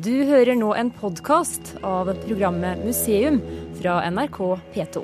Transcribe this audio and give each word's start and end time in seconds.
Du 0.00 0.24
hører 0.24 0.56
nå 0.56 0.70
en 0.72 0.88
podkast 0.88 1.74
av 1.84 2.08
programmet 2.22 2.80
Museum 2.80 3.42
fra 3.76 3.98
NRK 4.08 4.38
P2. 4.72 5.02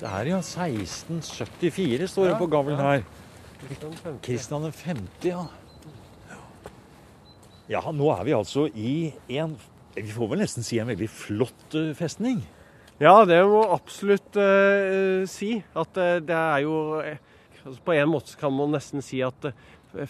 Se 0.00 0.10
her, 0.10 0.30
ja. 0.32 0.40
1674 0.42 2.08
står 2.10 2.32
det 2.32 2.34
på 2.40 2.48
gavlen 2.50 2.82
her. 2.82 3.04
Kristian 4.26 4.66
50, 4.66 5.28
ja. 5.30 5.46
Ja, 7.70 7.84
nå 7.94 8.10
er 8.16 8.26
vi 8.26 8.34
altså 8.34 8.66
i 8.74 9.12
en 9.38 9.54
Vi 9.94 10.10
får 10.14 10.32
vel 10.32 10.42
nesten 10.42 10.66
si 10.66 10.80
en 10.82 10.90
veldig 10.90 11.08
flott 11.10 11.78
eh, 11.78 11.94
festning. 11.94 12.42
Ja, 12.98 13.22
det 13.26 13.38
må 13.46 13.62
absolutt 13.74 14.34
uh, 14.38 15.22
si. 15.30 15.56
At 15.74 15.98
uh, 15.98 16.18
det 16.18 16.34
er 16.34 16.62
jo 16.66 16.76
altså 16.98 17.82
På 17.86 17.94
en 17.94 18.10
måte 18.10 18.38
kan 18.38 18.54
man 18.54 18.74
nesten 18.74 19.02
si 19.02 19.22
at 19.22 19.52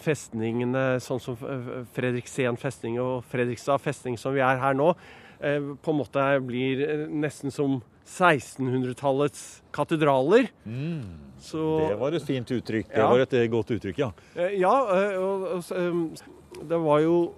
festningene, 0.03 0.99
sånn 1.03 1.21
som 1.23 1.37
eh, 1.45 1.69
Fredriksen 1.95 2.57
festning 2.59 2.99
og 3.01 3.23
Fredrikstad 3.31 3.79
festning 3.81 4.17
som 4.19 4.35
vi 4.35 4.43
er 4.43 4.59
her 4.61 4.75
nå, 4.77 4.91
eh, 5.39 5.59
på 5.81 5.93
en 5.93 5.99
måte 6.01 6.25
blir 6.45 6.83
eh, 6.85 7.05
nesten 7.07 7.53
som 7.53 7.79
1600-tallets 8.09 9.61
katedraler. 9.71 10.49
Så 11.39 11.65
Det 11.87 11.99
var 11.99 12.17
et 12.17 12.25
fint 12.25 12.51
uttrykk. 12.51 12.87
Det 12.89 12.97
Ja. 12.97 13.07
var 13.09 13.19
et 13.19 13.51
godt 13.51 13.69
uttrykk, 13.71 13.97
ja. 13.99 14.11
Ja, 14.57 14.73
og, 15.19 15.43
og, 15.69 16.67
det 16.67 16.79
var 16.81 16.99
jo 16.99 17.33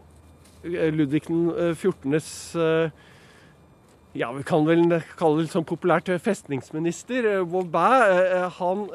Ludvig 0.63 1.25
den 1.27 1.49
eh, 1.49 1.73
14.s 1.75 2.53
Ja, 4.13 4.31
vi 4.31 4.43
kan 4.43 4.65
vel 4.65 5.01
kalle 5.17 5.43
det 5.43 5.51
sånn 5.51 5.65
populært 5.65 6.09
festningsminister. 6.21 7.43
Vaubert. 7.43 8.51
Han 8.59 8.87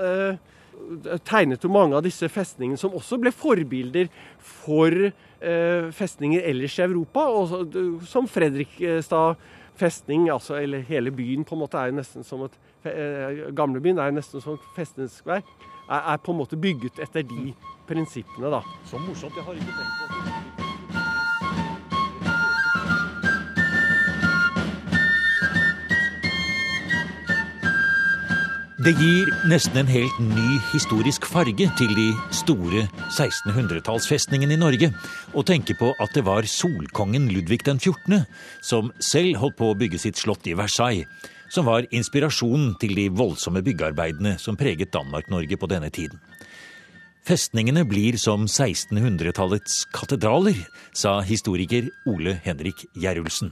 tegnet 1.27 1.65
jo 1.65 1.71
mange 1.73 1.97
av 1.99 2.05
disse 2.07 2.29
festningene 2.31 2.81
som 2.81 2.95
også 2.97 3.19
ble 3.21 3.33
forbilder 3.35 4.11
for 4.39 4.95
eh, 5.09 5.89
festninger 5.95 6.45
ellers 6.47 6.79
i 6.79 6.85
Europa. 6.87 7.27
Og 7.33 7.77
som 8.09 8.29
Fredrikstad 8.31 9.37
festning, 9.77 10.31
altså, 10.33 10.57
eller 10.61 10.85
hele 10.89 11.13
byen 11.13 11.45
på 11.45 11.55
en 11.55 11.65
måte 11.65 11.81
er 11.81 11.91
jo 11.91 11.99
nesten 11.99 12.25
som 12.25 12.47
et 12.47 12.59
eh, 12.89 13.47
Gamlebyen 13.57 14.01
er 14.01 14.15
nesten 14.17 14.43
som 14.45 14.57
et 14.57 14.69
festningsverk. 14.77 15.49
Er, 15.87 16.01
er 16.01 16.19
på 16.19 16.35
en 16.35 16.41
måte 16.43 16.59
bygget 16.59 16.99
etter 17.03 17.27
de 17.27 17.53
prinsippene, 17.87 18.51
da. 18.51 18.65
Så 18.91 18.99
morsomt. 18.99 19.37
Jeg 19.37 19.47
har 19.47 19.61
ikke 19.61 19.79
tenkt 19.79 20.03
på 20.03 20.11
at 20.11 20.46
Det 28.87 28.93
gir 29.03 29.33
nesten 29.51 29.81
en 29.81 29.89
helt 29.91 30.19
ny 30.23 30.61
historisk 30.71 31.25
farge 31.27 31.67
til 31.75 31.95
de 31.99 32.05
store 32.31 32.85
1600-tallsfestningene 33.09 34.55
i 34.55 34.61
Norge 34.61 34.93
å 35.35 35.43
tenke 35.43 35.75
på 35.75 35.89
at 35.99 36.15
det 36.15 36.23
var 36.29 36.47
solkongen 36.47 37.27
Ludvig 37.35 37.65
den 37.67 37.81
14. 37.83 38.21
som 38.63 38.93
selv 39.03 39.41
holdt 39.43 39.59
på 39.59 39.73
å 39.73 39.79
bygge 39.81 39.99
sitt 39.99 40.21
slott 40.23 40.47
i 40.47 40.55
Versailles, 40.55 41.11
som 41.51 41.67
var 41.67 41.89
inspirasjonen 41.91 42.77
til 42.79 42.95
de 42.95 43.09
voldsomme 43.11 43.65
byggearbeidene 43.67 44.37
som 44.39 44.55
preget 44.55 44.95
Danmark-Norge 44.95 45.59
på 45.59 45.73
denne 45.75 45.91
tiden. 45.91 46.23
Festningene 47.27 47.83
blir 47.83 48.15
som 48.23 48.45
1600-tallets 48.47 49.81
katedraler, 49.91 50.61
sa 50.95 51.17
historiker 51.27 51.89
Ole 52.07 52.37
Henrik 52.45 52.85
Gjerulsen. 52.95 53.51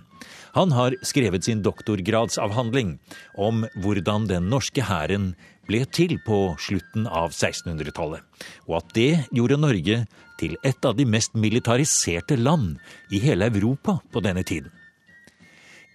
Han 0.54 0.70
har 0.76 0.94
skrevet 1.02 1.48
sin 1.48 1.64
doktorgradsavhandling 1.64 2.92
om 3.34 3.64
hvordan 3.82 4.28
den 4.30 4.46
norske 4.52 4.84
hæren 4.86 5.32
ble 5.66 5.82
til 5.90 6.20
på 6.22 6.38
slutten 6.62 7.08
av 7.10 7.34
1600-tallet, 7.34 8.22
og 8.70 8.78
at 8.78 8.94
det 8.94 9.10
gjorde 9.34 9.58
Norge 9.58 9.98
til 10.38 10.54
et 10.62 10.86
av 10.86 10.94
de 10.94 11.08
mest 11.10 11.34
militariserte 11.34 12.38
land 12.38 12.76
i 13.10 13.18
hele 13.26 13.50
Europa 13.50 13.98
på 14.14 14.22
denne 14.22 14.46
tiden. 14.46 14.70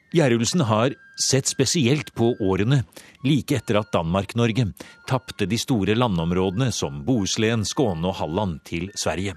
Gjerulsen 0.10 0.62
har 0.66 0.96
sett 1.22 1.46
spesielt 1.46 2.16
på 2.18 2.32
årene 2.42 2.80
like 3.22 3.54
etter 3.60 3.78
at 3.78 3.92
Danmark-Norge 3.94 4.72
tapte 5.10 5.46
de 5.46 5.60
store 5.62 5.94
landområdene 5.94 6.72
som 6.74 7.04
Bohuslän, 7.06 7.62
Skåne 7.62 8.10
og 8.10 8.18
Halland 8.18 8.64
til 8.66 8.90
Sverige. 8.98 9.36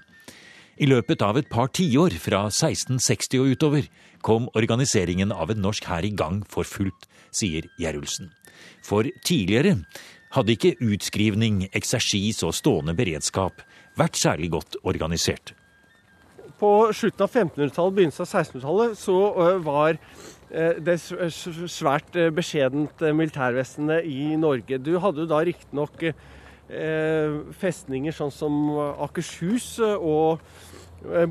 I 0.80 0.88
løpet 0.88 1.20
av 1.20 1.36
et 1.36 1.50
par 1.52 1.69
tiår 1.76 2.16
fra 2.16 2.47
1660 2.48 3.42
og 3.42 3.52
utover 3.52 3.91
kom 4.24 4.48
organiseringen 4.56 5.34
av 5.36 5.52
en 5.52 5.60
norsk 5.60 5.84
hær 5.91 6.08
i 6.08 6.14
gang 6.16 6.41
for 6.48 6.64
fullt, 6.64 7.04
sier 7.28 7.68
Gjerulsen. 7.76 8.32
For 8.80 9.04
tidligere 9.28 9.82
hadde 10.32 10.56
ikke 10.56 10.78
utskrivning, 10.80 11.66
eksersis 11.76 12.41
og 12.48 12.56
stående 12.56 12.97
beredskap 12.97 13.60
vært 14.00 14.16
særlig 14.16 14.54
godt 14.56 14.80
organisert. 14.88 15.52
På 16.56 16.88
slutten 16.94 17.26
av 17.26 17.34
1500-tallet, 17.34 17.97
begynnelsen 17.98 18.24
av 18.24 18.30
1600-tallet, 18.30 18.97
så 18.97 19.16
var 19.66 19.98
ø, 19.98 19.98
det 20.52 20.98
s- 21.00 21.14
s- 21.32 21.48
svært 21.72 22.12
beskjedent 22.36 23.00
militærvesenet 23.16 24.04
i 24.04 24.36
Norge. 24.36 24.76
Du 24.78 24.98
hadde 25.00 25.24
jo 25.24 25.26
da 25.30 25.38
riktignok 25.48 26.02
eh, 26.04 27.38
festninger 27.56 28.12
sånn 28.12 28.30
som 28.32 28.58
Akershus 29.00 29.78
og 29.96 30.44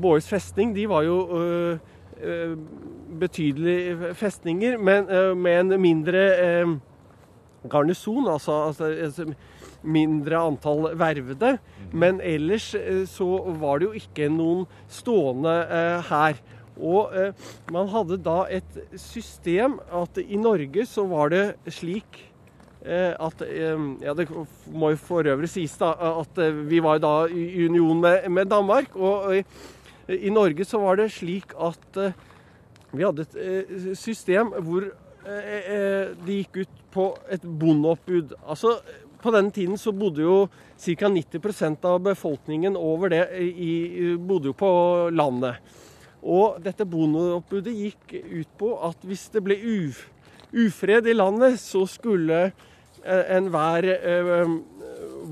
Bårds 0.02 0.26
festning. 0.28 0.74
De 0.74 0.84
var 0.90 1.06
jo 1.06 1.20
betydelige 3.18 4.14
festninger, 4.18 4.76
men 4.78 5.06
med 5.40 5.60
en 5.72 5.80
mindre 5.80 6.24
garnison, 7.70 8.26
altså, 8.28 8.52
altså, 8.68 8.84
altså 8.90 9.26
mindre 9.82 10.38
antall 10.38 10.92
vervede. 10.98 11.56
Men 11.92 12.20
ellers 12.22 12.72
eh, 12.78 13.02
så 13.10 13.26
var 13.60 13.78
det 13.82 13.88
jo 13.88 13.98
ikke 13.98 14.28
noen 14.32 14.64
stående 14.90 15.52
eh, 15.66 16.08
her. 16.08 16.38
Og 16.82 17.14
eh, 17.14 17.32
man 17.72 17.90
hadde 17.92 18.18
da 18.22 18.42
et 18.50 18.78
system 18.98 19.78
at 19.94 20.18
i 20.22 20.38
Norge 20.40 20.86
så 20.88 21.06
var 21.08 21.32
det 21.32 21.44
slik 21.70 22.18
eh, 22.82 23.14
at 23.14 23.44
eh, 23.46 23.86
Ja, 24.02 24.14
det 24.18 24.28
må 24.66 24.92
jo 24.92 25.00
for 25.00 25.28
øvrig 25.28 25.50
sies 25.52 25.76
da 25.80 25.94
at 26.10 26.42
eh, 26.42 26.64
vi 26.68 26.82
var 26.82 27.02
da 27.02 27.14
i 27.30 27.66
union 27.68 28.02
med, 28.02 28.28
med 28.30 28.50
Danmark. 28.50 28.96
Og 28.96 29.38
i 30.08 30.34
Norge 30.34 30.66
så 30.66 30.82
var 30.82 30.98
det 30.98 31.12
slik 31.14 31.54
at 31.54 32.02
eh, 32.02 32.18
vi 32.92 33.06
hadde 33.06 33.24
et 33.28 33.38
eh, 33.40 33.94
system 33.96 34.52
hvor 34.58 34.90
de 35.22 36.34
gikk 36.34 36.64
ut 36.64 36.78
på 36.90 37.04
et 37.30 37.44
bondeoppbud. 37.46 38.32
Altså, 38.42 38.72
på 39.22 39.30
den 39.30 39.52
tiden 39.54 39.78
så 39.78 39.92
bodde 39.94 40.24
jo 40.24 40.48
ca. 40.82 41.06
90% 41.06 41.86
av 41.86 42.00
befolkningen 42.02 42.74
over 42.74 43.12
det 43.12 43.22
i, 43.38 44.16
bodde 44.18 44.50
jo 44.50 44.56
på 44.58 44.72
landet. 45.14 45.62
Og 46.22 46.60
dette 46.62 46.86
bondeoppbudet 46.86 47.72
gikk 47.74 48.14
ut 48.22 48.52
på 48.60 48.74
at 48.86 49.06
hvis 49.06 49.26
det 49.34 49.42
ble 49.42 49.56
uf, 49.58 50.04
ufred 50.52 51.08
i 51.10 51.16
landet, 51.16 51.58
så 51.60 51.82
skulle 51.90 52.44
eh, 52.46 53.24
enhver 53.36 53.88
eh, 53.90 54.54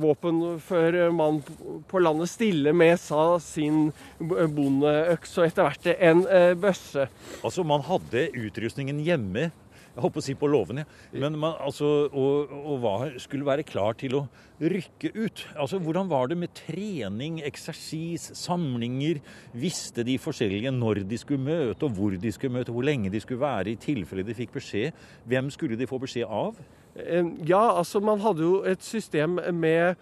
våpenfør 0.01 1.11
mann 1.15 1.41
på 1.89 2.03
landet 2.03 2.31
stille 2.31 2.73
med 2.77 2.99
sa 3.01 3.39
sin 3.43 3.91
bondeøks 4.19 5.37
og 5.39 5.47
etter 5.47 5.67
hvert 5.67 5.91
en 5.97 6.25
eh, 6.27 6.53
bøsse. 6.59 7.07
Altså, 7.45 7.65
man 7.67 7.85
hadde 7.87 8.29
utrustningen 8.39 9.03
hjemme, 9.07 9.51
jeg 9.97 10.13
på 10.15 10.21
å 10.21 10.25
si 10.25 10.35
på 10.39 10.49
låven, 10.51 10.83
ja. 10.83 10.85
Men 11.13 11.37
man, 11.41 11.57
altså, 11.61 12.07
og, 12.13 12.53
og 12.61 12.77
hva 12.83 12.95
skulle 13.19 13.47
være 13.49 13.65
klar 13.67 13.97
til 13.99 14.15
å 14.21 14.23
rykke 14.61 15.11
ut. 15.17 15.43
Altså, 15.57 15.81
Hvordan 15.83 16.09
var 16.11 16.29
det 16.31 16.39
med 16.39 16.53
trening, 16.55 17.41
eksersis, 17.47 18.31
samlinger? 18.39 19.21
Visste 19.57 20.05
de 20.07 20.19
forskjellige 20.21 20.73
når 20.77 21.03
de 21.11 21.19
skulle 21.21 21.43
møte, 21.43 21.89
og 21.89 21.97
hvor 21.97 22.15
de 22.21 22.33
skulle 22.33 22.59
møte, 22.61 22.73
hvor 22.75 22.87
lenge 22.87 23.11
de 23.11 23.21
skulle 23.23 23.43
være, 23.43 23.73
i 23.75 23.81
tilfelle 23.81 24.27
de 24.27 24.37
fikk 24.37 24.55
beskjed? 24.59 24.93
Hvem 25.27 25.51
skulle 25.51 25.79
de 25.81 25.89
få 25.91 25.99
beskjed 26.03 26.29
av? 26.29 26.61
Eh, 26.95 27.27
Ja, 27.47 27.77
altså 27.79 28.01
man 28.05 28.21
hadde 28.21 28.47
jo 28.47 28.63
et 28.67 28.83
system 28.85 29.39
med 29.55 29.97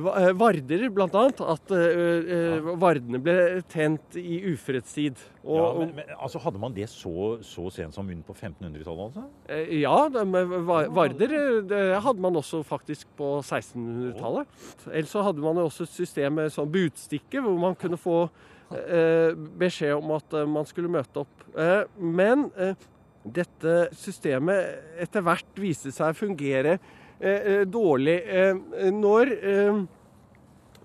varder, 0.00 0.88
blant 0.94 1.14
annet. 1.18 1.40
At 1.40 1.70
eh, 1.74 2.30
eh, 2.36 2.70
vardene 2.80 3.20
ble 3.22 3.36
tent 3.70 4.16
i 4.18 4.40
ufredstid. 4.52 5.20
Og, 5.44 5.58
Ja, 5.58 5.66
men, 5.78 5.92
men 5.98 6.14
altså, 6.16 6.40
Hadde 6.40 6.58
man 6.62 6.74
det 6.74 6.88
så, 6.90 7.36
så 7.44 7.66
sent 7.72 7.94
som 7.94 8.08
på 8.08 8.34
1500-tallet? 8.34 9.04
altså? 9.10 9.26
eh, 9.48 9.74
ja, 9.82 10.08
de, 10.08 10.24
varder 10.94 11.36
eh, 11.36 11.60
det 11.68 11.82
hadde 12.04 12.20
man 12.24 12.36
også 12.40 12.62
faktisk 12.64 13.08
på 13.18 13.36
1600-tallet. 13.42 14.46
Ellers 14.90 15.12
så 15.12 15.22
hadde 15.26 15.44
man 15.44 15.58
også 15.62 15.84
et 15.84 15.94
system 15.94 16.40
med 16.40 16.52
sånn 16.54 16.72
budstikke, 16.72 17.42
hvor 17.44 17.58
man 17.60 17.76
kunne 17.78 18.00
få 18.00 18.18
eh, 18.72 19.36
beskjed 19.60 19.94
om 19.98 20.16
at 20.16 20.34
eh, 20.34 20.48
man 20.48 20.66
skulle 20.68 20.92
møte 20.92 21.24
opp. 21.24 21.46
Eh, 21.54 21.84
men 22.00 22.48
eh, 22.56 22.74
dette 23.24 23.76
systemet 23.96 25.00
etter 25.00 25.24
hvert 25.24 25.60
viste 25.60 25.92
seg 25.94 26.12
å 26.12 26.18
fungere 26.18 26.74
eh, 26.76 26.78
eh, 26.78 27.03
dårlig. 27.70 28.16
Eh, 28.26 28.90
når 28.92 29.30
eh, 29.38 29.82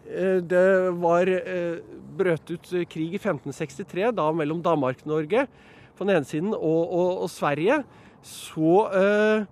eh, 0.09 0.37
det 0.45 0.65
var 1.01 1.27
eh, 1.27 1.79
brøt 2.19 2.51
ut 2.53 2.71
krig 2.89 3.15
i 3.15 3.21
1563, 3.21 4.11
da 4.15 4.29
mellom 4.31 4.61
Danmark-Norge 4.65 5.47
på 5.97 6.07
den 6.07 6.15
ene 6.15 6.27
siden 6.27 6.53
og, 6.55 6.81
og, 6.87 7.23
og 7.25 7.31
Sverige, 7.31 7.81
så 8.23 8.75
eh, 8.95 9.47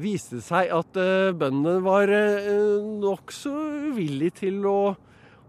viste 0.00 0.38
det 0.38 0.46
seg 0.46 0.70
at 0.74 0.98
eh, 1.00 1.30
bøndene 1.36 1.80
var 1.84 2.10
eh, 2.14 2.82
nokså 3.02 3.52
uvillige 3.90 4.36
til 4.44 4.60
å, 4.70 4.78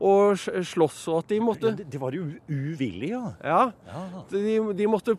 å 0.01 0.13
slåss, 0.37 1.03
og 1.11 1.21
at 1.21 1.33
de 1.33 1.39
måtte 1.43 1.75
Det 1.83 2.01
var 2.01 2.17
jo 2.17 2.25
uvillige, 2.49 3.19
ja. 3.19 3.35
Ja. 3.45 3.61
ja. 3.85 4.25
De, 4.33 4.57
de 4.77 4.89
måtte 4.89 5.17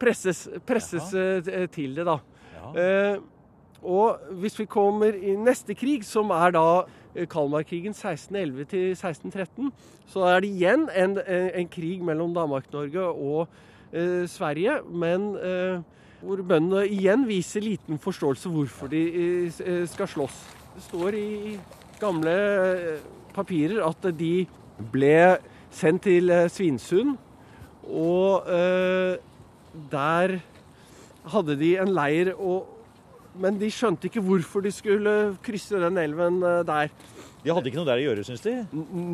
presses, 0.00 0.46
presses 0.64 1.12
eh, 1.12 1.66
til 1.74 1.96
det, 1.98 2.08
da. 2.08 2.18
ja. 2.56 2.74
Eh, 2.80 3.22
og 3.84 4.18
hvis 4.40 4.56
vi 4.58 4.64
kommer 4.64 5.12
i 5.12 5.34
neste 5.36 5.74
krig, 5.76 6.04
som 6.08 6.30
er 6.32 6.54
da 6.56 6.66
eh, 7.14 7.26
Kalmarkrigen 7.28 7.92
1611 7.92 8.64
til 8.70 8.86
1613, 8.94 9.72
så 10.08 10.24
er 10.30 10.40
det 10.40 10.52
igjen 10.54 10.88
en, 10.96 11.18
en, 11.20 11.68
krig 11.68 12.04
mellom 12.04 12.32
Danmark-Norge 12.34 13.04
og 13.04 13.48
eh, 13.92 14.24
Sverige, 14.30 14.78
men 14.88 15.34
eh, 15.36 15.82
hvor 16.24 16.40
bøndene 16.40 16.86
igjen 16.88 17.26
viser 17.28 17.64
liten 17.64 18.00
forståelse 18.00 18.48
hvorfor 18.48 18.88
de 18.92 19.02
eh, 19.52 19.84
skal 19.90 20.08
slåss. 20.08 20.38
Det 20.74 20.84
står 20.86 21.18
i 21.18 21.58
gamle 22.00 22.32
eh, 22.32 23.04
papirer 23.36 23.84
at 23.84 24.08
de 24.16 24.46
ble 24.92 25.36
sendt 25.74 26.06
til 26.08 26.32
eh, 26.32 26.48
Svinesund, 26.48 27.18
og 27.84 28.46
der 29.92 30.38
hadde 31.28 31.56
de 31.60 31.74
en 31.82 31.90
leir. 31.92 32.30
og 32.32 32.73
men 33.40 33.60
de 33.60 33.70
skjønte 33.72 34.10
ikke 34.10 34.22
hvorfor 34.24 34.64
de 34.64 34.72
skulle 34.74 35.14
krysse 35.44 35.80
den 35.82 36.00
elven 36.00 36.40
der. 36.66 36.92
De 37.44 37.52
hadde 37.52 37.70
ikke 37.70 37.80
noe 37.80 37.88
der 37.88 38.00
å 38.00 38.06
gjøre, 38.06 38.26
syns 38.26 38.44
de? 38.44 38.58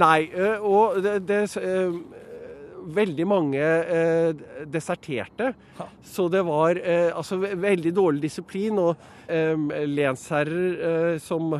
Nei. 0.01 0.29
Og 0.61 1.01
det, 1.05 1.17
det 1.27 1.41
veldig 2.81 3.27
mange 3.29 3.61
eh, 3.61 4.31
deserterte. 4.71 5.53
Så 6.05 6.29
det 6.33 6.43
var 6.47 6.79
eh, 6.79 7.11
altså, 7.17 7.39
veldig 7.41 7.93
dårlig 7.97 8.25
disiplin. 8.29 8.79
Og 8.81 8.97
eh, 9.31 9.55
lensherrer 9.89 10.81
eh, 10.91 11.19
som 11.23 11.55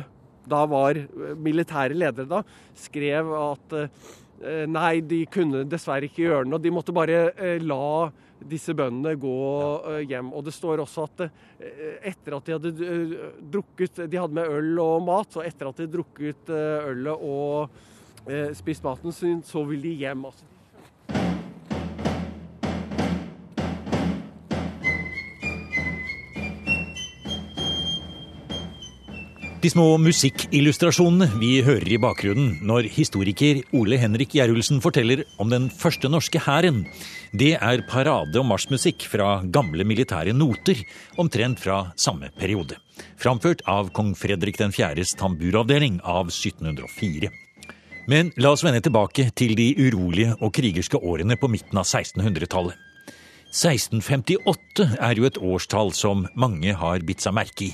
da 0.51 0.63
var 0.65 0.97
militære 1.37 1.95
ledere 1.95 2.27
da, 2.29 2.41
skrev 2.77 3.29
at 3.37 3.77
eh, 3.77 4.65
nei, 4.69 4.99
de 5.05 5.23
kunne 5.31 5.65
dessverre 5.69 6.09
ikke 6.09 6.25
gjøre 6.25 6.49
noe. 6.49 6.61
De 6.61 6.73
måtte 6.73 6.95
bare 6.95 7.29
eh, 7.37 7.61
la 7.61 8.09
disse 8.49 8.73
bøndene 8.77 9.15
gå 9.19 9.35
hjem. 10.09 10.31
Og 10.33 10.45
det 10.45 10.53
står 10.55 10.83
også 10.83 11.07
at 11.09 11.25
etter 12.11 12.37
at 12.37 12.47
de 12.47 12.55
hadde 12.57 13.31
drukket 13.53 14.03
De 14.09 14.19
hadde 14.19 14.37
med 14.37 14.49
øl 14.59 14.79
og 14.83 15.03
mat, 15.05 15.37
og 15.37 15.45
etter 15.45 15.69
at 15.69 15.77
de 15.77 15.87
hadde 15.87 15.97
drukket 15.97 16.51
ølet 16.51 17.27
og 17.27 17.81
spist 18.57 18.85
maten 18.85 19.15
sin, 19.15 19.41
så 19.45 19.63
ville 19.65 19.89
de 19.89 20.01
hjem. 20.03 20.25
altså. 20.29 20.50
De 29.61 29.69
små 29.69 29.83
musikkillustrasjonene 30.01 31.27
vi 31.37 31.59
hører 31.61 31.85
i 31.93 31.99
bakgrunnen 32.01 32.55
når 32.65 32.87
historiker 32.95 33.59
Ole 33.77 33.99
Henrik 34.01 34.33
Gjerulsen 34.33 34.79
forteller 34.81 35.21
om 35.37 35.51
den 35.53 35.67
første 35.69 36.09
norske 36.09 36.41
hæren, 36.41 36.79
det 37.29 37.51
er 37.59 37.83
parade- 37.85 38.41
og 38.41 38.47
marsjmusikk 38.49 39.05
fra 39.11 39.43
gamle 39.45 39.85
militære 39.85 40.33
noter, 40.33 40.81
omtrent 41.21 41.61
fra 41.61 41.91
samme 41.93 42.31
periode. 42.41 42.79
Framført 43.21 43.61
av 43.69 43.93
kong 43.93 44.15
Fredrik 44.17 44.57
4.s 44.57 45.13
tamburavdeling 45.21 46.01
av 46.01 46.33
1704. 46.33 47.29
Men 48.09 48.33
la 48.41 48.55
oss 48.55 48.65
vende 48.65 48.81
tilbake 48.81 49.29
til 49.37 49.53
de 49.53 49.75
urolige 49.77 50.39
og 50.41 50.55
krigerske 50.57 50.97
årene 50.97 51.37
på 51.37 51.53
midten 51.53 51.77
av 51.77 51.85
1600-tallet. 51.85 52.90
1658 53.51 54.85
er 55.03 55.19
jo 55.19 55.25
et 55.27 55.37
årstall 55.43 55.89
som 55.91 56.21
mange 56.39 56.71
har 56.71 57.03
bitt 57.03 57.19
seg 57.19 57.33
merke 57.35 57.65
i. 57.65 57.73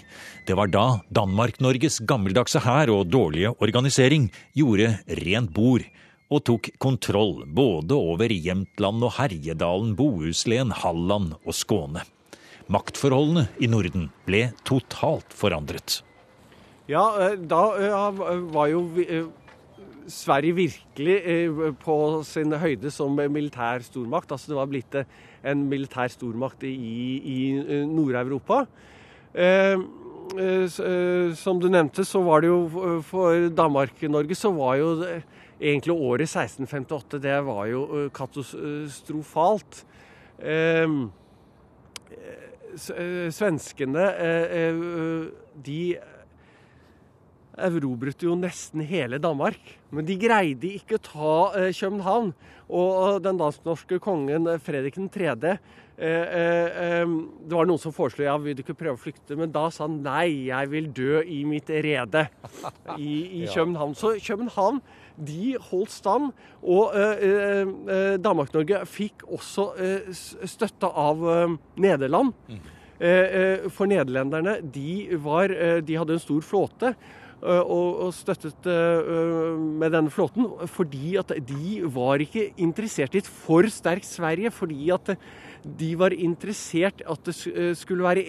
Det 0.50 0.56
var 0.58 0.72
da 0.74 0.86
Danmark-Norges 1.14 2.00
gammeldagse 2.10 2.64
hær 2.66 2.90
og 2.90 3.12
dårlige 3.14 3.52
organisering 3.62 4.32
gjorde 4.58 4.96
rent 5.22 5.54
bord 5.54 5.86
og 6.34 6.42
tok 6.50 6.72
kontroll 6.82 7.46
både 7.46 7.94
over 7.94 8.34
Jämtland 8.34 9.06
og 9.06 9.14
Herjedalen, 9.20 9.94
Bohuslän, 10.00 10.74
Halland 10.74 11.38
og 11.44 11.54
Skåne. 11.54 12.02
Maktforholdene 12.74 13.46
i 13.62 13.70
Norden 13.70 14.10
ble 14.26 14.48
totalt 14.66 15.30
forandret. 15.30 16.02
Ja, 16.90 17.06
eh, 17.22 17.38
da 17.38 17.62
eh, 17.78 18.44
var 18.50 18.74
jo 18.74 18.82
eh, 19.06 19.30
Sverige 20.10 20.58
virkelig 20.58 21.78
på 21.86 22.02
sin 22.26 22.58
høyde 22.58 22.90
som 22.90 23.14
militær 23.14 23.86
stormakt. 23.86 24.34
Altså 24.34 24.56
det 24.56 24.58
var 24.58 24.72
blitt 24.72 25.04
en 25.48 25.66
militær 25.70 26.12
stormakt 26.12 26.64
i, 26.68 26.74
i 27.20 27.40
Nord-Europa. 27.88 28.66
Eh, 29.38 29.78
eh, 30.40 31.34
som 31.36 31.60
du 31.60 31.70
nevnte, 31.70 32.06
så 32.06 32.22
var 32.26 32.42
det 32.42 32.50
jo 32.50 33.02
for 33.06 33.50
Danmark-Norge 33.54 34.36
så 34.36 34.52
var 34.56 34.76
jo 34.80 34.90
egentlig 35.62 35.94
året 35.94 36.28
1658 36.28 37.22
det 37.22 37.38
var 37.46 37.66
jo 37.70 38.10
katastrofalt. 38.14 39.86
Eh, 40.40 41.00
svenskene 42.78 44.04
de 45.66 45.82
erobret 47.58 48.24
jo 48.24 48.36
nesten 48.38 48.84
hele 48.86 49.20
Danmark. 49.22 49.60
Men 49.90 50.06
de 50.08 50.18
greide 50.20 50.76
ikke 50.78 50.98
å 50.98 51.04
ta 51.04 51.34
eh, 51.58 51.74
København. 51.74 52.34
Og 52.68 53.22
den 53.24 53.40
dansk-norske 53.40 54.00
kongen 54.04 54.50
eh, 54.52 54.62
Fredrik 54.62 55.00
3. 55.14 55.58
Eh, 55.98 56.10
eh, 56.12 57.08
det 57.42 57.56
var 57.58 57.66
noen 57.66 57.82
som 57.82 57.94
foreslo 57.96 58.22
ja, 58.22 58.36
vil 58.38 58.54
du 58.54 58.62
ikke 58.62 58.76
prøve 58.78 59.00
å 59.00 59.02
flykte, 59.02 59.34
men 59.40 59.50
da 59.50 59.64
sa 59.74 59.88
han 59.88 59.96
nei, 60.06 60.46
jeg 60.52 60.70
vil 60.70 60.92
dø 60.94 61.24
i 61.26 61.40
mitt 61.50 61.72
rede 61.74 62.28
i, 63.02 63.42
i 63.42 63.48
København. 63.50 63.96
Så 63.98 64.14
København 64.22 64.82
de 65.18 65.56
holdt 65.72 65.96
stand, 65.96 66.30
og 66.62 66.94
eh, 66.94 67.24
eh, 67.26 68.14
Danmark-Norge 68.22 68.84
fikk 68.86 69.26
også 69.26 69.72
støtte 70.46 70.92
av 70.94 71.26
Nederland. 71.74 72.36
Mm. 72.48 72.66
For 73.70 73.86
nederlenderne 73.86 74.56
de, 74.74 75.18
var, 75.22 75.52
de 75.86 75.98
hadde 76.00 76.16
en 76.16 76.22
stor 76.22 76.42
flåte. 76.42 76.96
Eh, 77.38 77.70
og, 77.70 78.10
støttet 78.18 78.66
uh, 78.66 79.54
med 79.58 79.94
denne 79.94 80.10
flåten, 80.10 80.48
fordi 80.74 81.18
at 81.22 81.36
de 81.46 81.82
var 81.94 82.24
ikke 82.24 82.50
interessert 82.58 83.14
i 83.14 83.22
et 83.22 83.30
for 83.30 83.68
sterkt 83.70 84.10
Sverige. 84.10 84.50
Fordi 84.52 84.90
at 84.96 85.14
de 85.78 85.92
var 86.00 86.16
interessert 86.16 87.04
at 87.06 87.26
det 87.28 87.36
skulle 87.78 88.06
være 88.06 88.24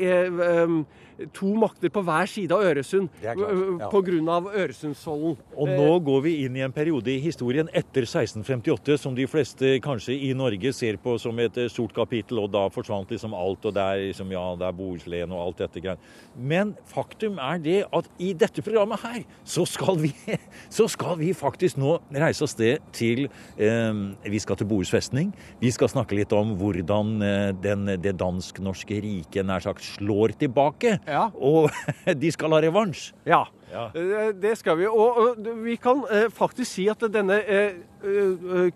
to 1.35 1.51
makter 1.59 1.91
på 1.93 2.03
hver 2.07 2.31
side 2.31 2.55
av 2.55 2.63
Øresund 2.63 3.09
ja. 3.23 3.35
pga. 3.35 4.37
Øresundsollen. 4.59 5.37
Og 5.59 5.71
nå 5.71 5.89
går 6.07 6.21
vi 6.25 6.35
inn 6.45 6.57
i 6.59 6.63
en 6.65 6.75
periode 6.75 7.11
i 7.11 7.19
historien 7.23 7.69
etter 7.75 8.07
1658 8.07 8.99
som 9.03 9.17
de 9.17 9.27
fleste 9.31 9.77
kanskje 9.85 10.15
i 10.29 10.31
Norge 10.39 10.73
ser 10.77 10.99
på 11.03 11.17
som 11.21 11.39
et 11.43 11.59
stort 11.73 11.95
kapittel, 11.97 12.43
og 12.43 12.53
da 12.55 12.67
forsvant 12.73 13.11
liksom 13.11 13.35
alt, 13.37 13.67
og 13.67 13.75
det 13.75 13.85
er 13.85 14.05
liksom, 14.09 14.33
ja, 14.35 14.45
det 14.59 14.69
er 14.69 14.79
Bohuslän 14.79 15.35
og 15.35 15.45
alt 15.45 15.63
dette 15.65 15.83
greiene. 15.83 16.15
Men 16.39 16.75
faktum 16.89 17.41
er 17.43 17.63
det 17.63 17.79
at 17.95 18.11
i 18.23 18.33
dette 18.39 18.63
programmet 18.65 18.98
her, 19.03 19.23
så 19.45 19.65
skal 19.69 19.99
vi, 20.01 20.13
så 20.77 20.89
skal 20.91 21.19
vi 21.21 21.33
faktisk 21.37 21.79
nå 21.81 21.97
reise 22.15 22.45
oss 22.47 22.55
sted 22.57 22.83
til 22.97 23.27
eh, 23.57 24.01
Vi 24.25 24.41
skal 24.43 24.59
til 24.59 24.69
Bohus 24.71 24.91
festning. 24.93 25.33
Vi 25.61 25.71
skal 25.75 25.91
snakke 25.93 26.17
litt 26.19 26.33
om 26.37 26.55
hvordan 26.59 27.15
eh, 27.25 27.51
den, 27.63 27.87
det 28.03 28.17
dansk-norske 28.21 29.01
riket 29.05 29.47
nær 29.47 29.65
sagt 29.65 29.85
slår 29.85 30.37
tilbake. 30.41 30.99
Ja. 31.07 31.29
Og 31.35 31.71
de 32.23 32.33
skal 32.35 32.57
ha 32.57 32.63
revansj. 32.65 33.13
Ja. 33.29 33.45
ja. 33.73 33.89
Eh, 33.95 34.33
det 34.37 34.57
skal 34.61 34.81
vi. 34.81 34.89
Og, 34.89 35.39
vi 35.65 35.77
kan 35.81 36.03
uh, 36.07 36.27
faktisk 36.35 36.71
si 36.79 36.89
at 36.91 37.03
denne 37.13 37.41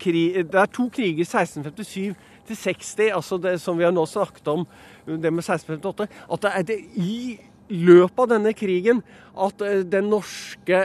krig, 0.00 0.43
Det 0.50 0.59
er 0.59 0.71
to 0.71 0.88
kriger, 0.93 1.25
1657 1.25 2.31
til 2.47 2.57
60, 2.59 3.12
altså 3.14 3.38
det 3.38 3.61
som 3.62 3.79
vi 3.79 3.87
har 3.87 3.95
nå 3.95 4.05
snakket 4.07 4.49
om, 4.50 4.67
det 5.07 5.31
med 5.33 5.45
1658. 5.45 6.09
At 6.33 6.43
det 6.43 6.52
er 6.55 6.67
det 6.73 6.79
i 6.99 7.38
løpet 7.71 8.23
av 8.25 8.31
denne 8.35 8.52
krigen 8.57 9.02
at 9.33 9.62
den 9.88 10.11
norske 10.12 10.81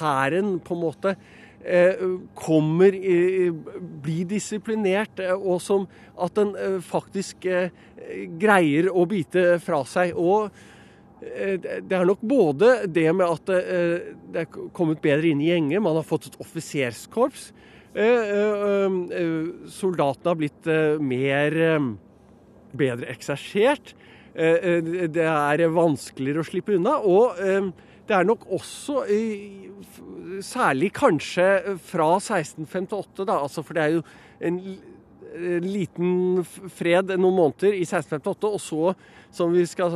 hæren 0.00 0.58
på 0.64 0.74
en 0.74 0.82
måte 0.82 1.14
kommer 2.36 2.96
blir 4.04 4.26
disiplinert, 4.28 5.22
og 5.38 5.62
som 5.64 5.86
at 6.20 6.34
den 6.36 6.52
faktisk 6.84 7.46
greier 8.40 8.90
å 8.92 9.04
bite 9.08 9.58
fra 9.64 9.82
seg. 9.88 10.14
Og 10.16 10.50
eh, 11.24 11.56
det 11.58 11.96
er 11.96 12.06
nok 12.08 12.24
både 12.24 12.76
det 12.90 13.08
med 13.16 13.26
at 13.26 13.52
eh, 13.54 14.14
det 14.32 14.44
er 14.44 14.70
kommet 14.76 15.02
bedre 15.04 15.30
inn 15.30 15.42
i 15.42 15.50
gjenger, 15.52 15.84
man 15.84 15.98
har 15.98 16.06
fått 16.06 16.30
et 16.30 16.40
offiserskorps. 16.42 17.50
Eh, 17.94 18.98
soldatene 19.70 20.32
har 20.32 20.40
blitt 20.40 20.72
mer 21.04 21.58
bedre 22.74 23.12
eksersjert. 23.12 23.94
Det 24.34 25.24
er 25.24 25.62
vanskeligere 25.70 26.42
å 26.42 26.46
slippe 26.48 26.74
unna. 26.74 26.96
Og 27.06 27.38
det 28.08 28.16
er 28.16 28.26
nok 28.26 28.46
også, 28.52 29.04
særlig 30.44 30.90
kanskje 30.92 31.76
fra 31.86 32.08
1658, 32.18 33.24
da, 33.24 33.38
altså 33.38 33.62
for 33.64 33.76
det 33.76 33.84
er 33.84 33.94
jo 33.94 34.02
en 34.44 34.58
eh, 34.58 34.82
liten 35.64 36.44
fred 36.44 37.10
noen 37.18 37.36
måneder 37.36 37.74
i 37.74 37.82
1658, 37.82 38.50
og 38.50 38.60
så, 38.62 38.92
som 39.34 39.54
vi 39.54 39.64
skal 39.66 39.94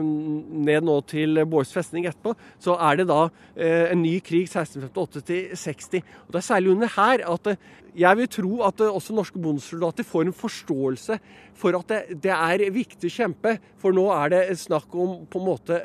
ned 0.00 0.86
nå 0.86 0.96
til 1.10 1.40
Bårds 1.50 1.72
festning 1.74 2.06
etterpå, 2.06 2.36
så 2.62 2.76
er 2.88 3.00
det 3.00 3.08
da 3.10 3.24
en 3.56 4.02
ny 4.02 4.18
krig 4.24 4.46
1658 4.46 5.24
til 5.26 5.56
60. 5.58 6.04
Og 6.26 6.36
Det 6.36 6.40
er 6.40 6.46
særlig 6.46 6.74
under 6.76 6.92
her 6.94 7.24
at 7.26 7.50
jeg 7.96 8.20
vil 8.20 8.30
tro 8.30 8.60
at 8.68 8.84
også 8.86 9.16
norske 9.16 9.40
bondesoldater 9.40 10.06
får 10.06 10.26
en 10.28 10.36
forståelse 10.36 11.18
for 11.56 11.78
at 11.78 11.90
det, 11.90 12.20
det 12.28 12.34
er 12.34 12.70
viktig 12.70 13.08
å 13.10 13.16
kjempe, 13.16 13.56
for 13.80 13.96
nå 13.96 14.06
er 14.14 14.34
det 14.34 14.60
snakk 14.60 14.94
om 14.94 15.24
på 15.26 15.42
en 15.42 15.48
måte 15.48 15.80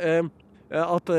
at 0.72 1.10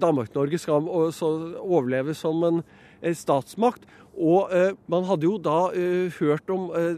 Danmark-Norge 0.00 0.60
skal 0.60 0.86
overleve 0.88 2.14
som 2.16 2.44
en 2.48 2.62
statsmakt. 3.10 3.88
Og 4.12 4.52
eh, 4.52 4.72
man 4.90 5.06
hadde 5.08 5.28
jo 5.28 5.38
da 5.40 5.72
eh, 5.72 6.12
hørt 6.20 6.50
om 6.52 6.68
eh, 6.76 6.96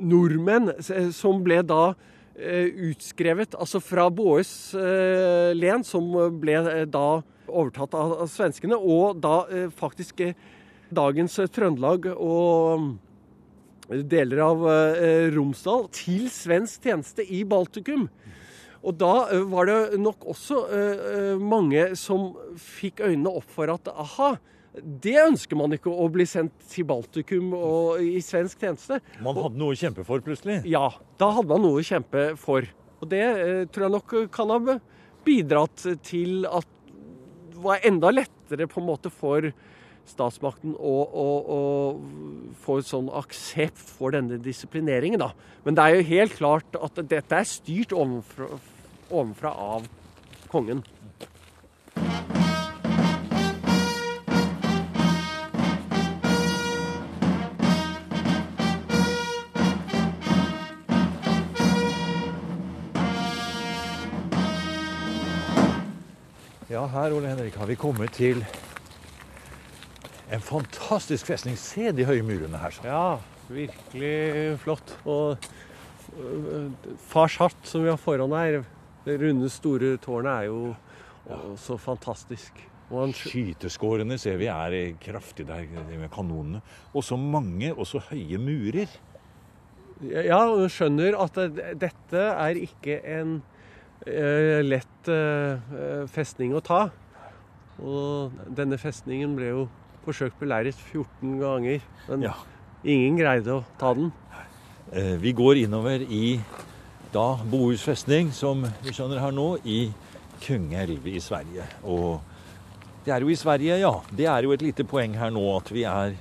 nordmenn 0.00 0.72
som 1.14 1.44
ble 1.44 1.62
da 1.66 1.92
utskrevet, 2.40 3.52
altså 3.60 3.82
fra 3.84 4.06
Båes 4.08 4.72
len, 4.72 5.82
som 5.84 6.06
ble 6.40 6.54
da 6.88 7.20
overtatt 7.44 7.92
av 7.98 8.14
svenskene, 8.32 8.78
og 8.80 9.18
da 9.20 9.68
faktisk 9.76 10.22
dagens 10.88 11.36
Trøndelag 11.52 12.08
og 12.14 12.94
deler 14.08 14.40
av 14.46 14.64
Romsdal 15.36 15.84
til 15.92 16.30
svensk 16.32 16.88
tjeneste 16.88 17.28
i 17.28 17.42
Baltikum. 17.44 18.08
Og 18.80 18.96
da 18.96 19.42
var 19.52 19.68
det 19.68 20.00
nok 20.00 20.24
også 20.32 20.62
mange 21.44 21.90
som 22.00 22.30
fikk 22.56 23.04
øynene 23.04 23.36
opp 23.36 23.52
for 23.52 23.68
at 23.76 23.92
aha, 23.92 24.32
det 24.78 25.16
ønsker 25.18 25.58
man 25.58 25.74
ikke 25.74 25.90
å 25.90 26.06
bli 26.12 26.24
sendt 26.28 26.54
til 26.70 26.86
Baltikum 26.86 27.54
og 27.56 28.02
i 28.04 28.20
svensk 28.22 28.60
tjeneste. 28.62 29.00
Man 29.22 29.38
hadde 29.38 29.58
noe 29.58 29.74
å 29.74 29.78
kjempe 29.78 30.04
for 30.06 30.22
plutselig? 30.24 30.60
Ja, 30.70 30.86
da 31.18 31.32
hadde 31.34 31.50
man 31.50 31.64
noe 31.66 31.80
å 31.80 31.86
kjempe 31.86 32.30
for. 32.40 32.68
Og 33.00 33.10
det 33.10 33.24
eh, 33.24 33.64
tror 33.72 33.88
jeg 33.88 33.94
nok 33.96 34.14
kan 34.34 34.52
ha 34.54 34.76
bidratt 35.26 35.88
til 36.06 36.46
at 36.48 36.68
det 37.50 37.64
var 37.64 37.82
enda 37.84 38.12
lettere 38.14 38.68
på 38.70 38.80
en 38.80 38.88
måte 38.88 39.10
for 39.12 39.50
statsmakten 40.08 40.72
å, 40.74 40.94
å, 41.04 41.26
å 41.56 42.54
få 42.62 42.78
en 42.80 42.86
sånn 42.86 43.10
aksept 43.20 43.82
for 43.98 44.14
denne 44.14 44.38
disiplineringen. 44.42 45.20
Da. 45.22 45.32
Men 45.66 45.76
det 45.76 45.84
er 45.84 45.98
jo 45.98 46.08
helt 46.14 46.38
klart 46.38 46.78
at 46.78 47.02
dette 47.10 47.42
er 47.42 47.48
styrt 47.48 47.94
ovenfra, 47.94 48.48
ovenfra 49.10 49.52
av 49.74 49.90
kongen. 50.50 50.82
Her 66.90 67.14
Ole 67.14 67.30
Henrik, 67.30 67.56
har 67.58 67.68
vi 67.70 67.78
kommet 67.78 68.12
til 68.16 68.42
en 70.30 70.42
fantastisk 70.42 71.26
festning. 71.26 71.58
Se 71.58 71.90
de 71.94 72.06
høye 72.06 72.22
murene 72.26 72.58
her. 72.60 72.74
Så. 72.74 72.86
Ja, 72.86 73.18
virkelig 73.50 74.58
flott. 74.62 74.94
Og 75.04 75.36
øh, 76.18 76.70
Fars 77.10 77.38
hatt 77.40 77.66
som 77.66 77.84
vi 77.84 77.90
har 77.92 78.00
foran 78.00 78.34
her, 78.36 78.62
det 79.06 79.18
runde, 79.22 79.50
store 79.50 79.96
tårnet, 80.02 80.32
er 80.32 80.50
jo 80.50 80.74
så 81.60 81.76
fantastisk. 81.78 82.58
Skyteskårene 82.90 84.16
ser 84.18 84.40
vi 84.40 84.48
er 84.50 84.74
kraftig 84.98 85.46
der 85.46 85.68
med 85.70 86.10
kanonene. 86.10 86.58
Og 86.90 87.04
så 87.06 87.16
mange 87.16 87.70
og 87.74 87.86
så 87.86 88.02
høye 88.10 88.38
murer. 88.42 88.90
Ja, 90.00 90.40
du 90.48 90.66
skjønner 90.72 91.14
at 91.20 91.38
dette 91.78 92.24
er 92.32 92.58
ikke 92.58 92.98
en 93.04 93.38
lett 94.06 95.08
eh, 95.12 96.06
festning 96.08 96.54
å 96.56 96.62
ta. 96.64 96.88
Og 97.80 98.32
denne 98.56 98.78
festningen 98.80 99.34
ble 99.36 99.52
jo 99.52 99.66
forsøkt 100.04 100.38
beleiret 100.40 100.76
14 100.90 101.36
ganger, 101.40 101.84
men 102.08 102.24
ja. 102.24 102.34
ingen 102.84 103.18
greide 103.20 103.60
å 103.60 103.64
ta 103.80 103.92
den. 103.96 104.10
Eh, 104.92 105.16
vi 105.20 105.32
går 105.36 105.62
innover 105.64 106.02
i 106.02 106.40
da 107.12 107.34
Bohus 107.50 107.82
festning, 107.84 108.30
som 108.32 108.64
vi 108.84 108.94
skjønner 108.94 109.20
her 109.22 109.34
nå, 109.34 109.52
i 109.64 109.90
Kungälv 110.40 111.06
i 111.10 111.20
Sverige. 111.20 111.66
Og 111.84 112.20
det 113.04 113.14
er 113.14 113.24
jo 113.24 113.32
i 113.32 113.38
Sverige, 113.38 113.80
ja. 113.82 113.92
Det 114.10 114.28
er 114.30 114.46
jo 114.46 114.54
et 114.54 114.64
lite 114.64 114.86
poeng 114.88 115.16
her 115.18 115.32
nå 115.34 115.44
at 115.56 115.70
vi 115.72 115.84
er 115.88 116.16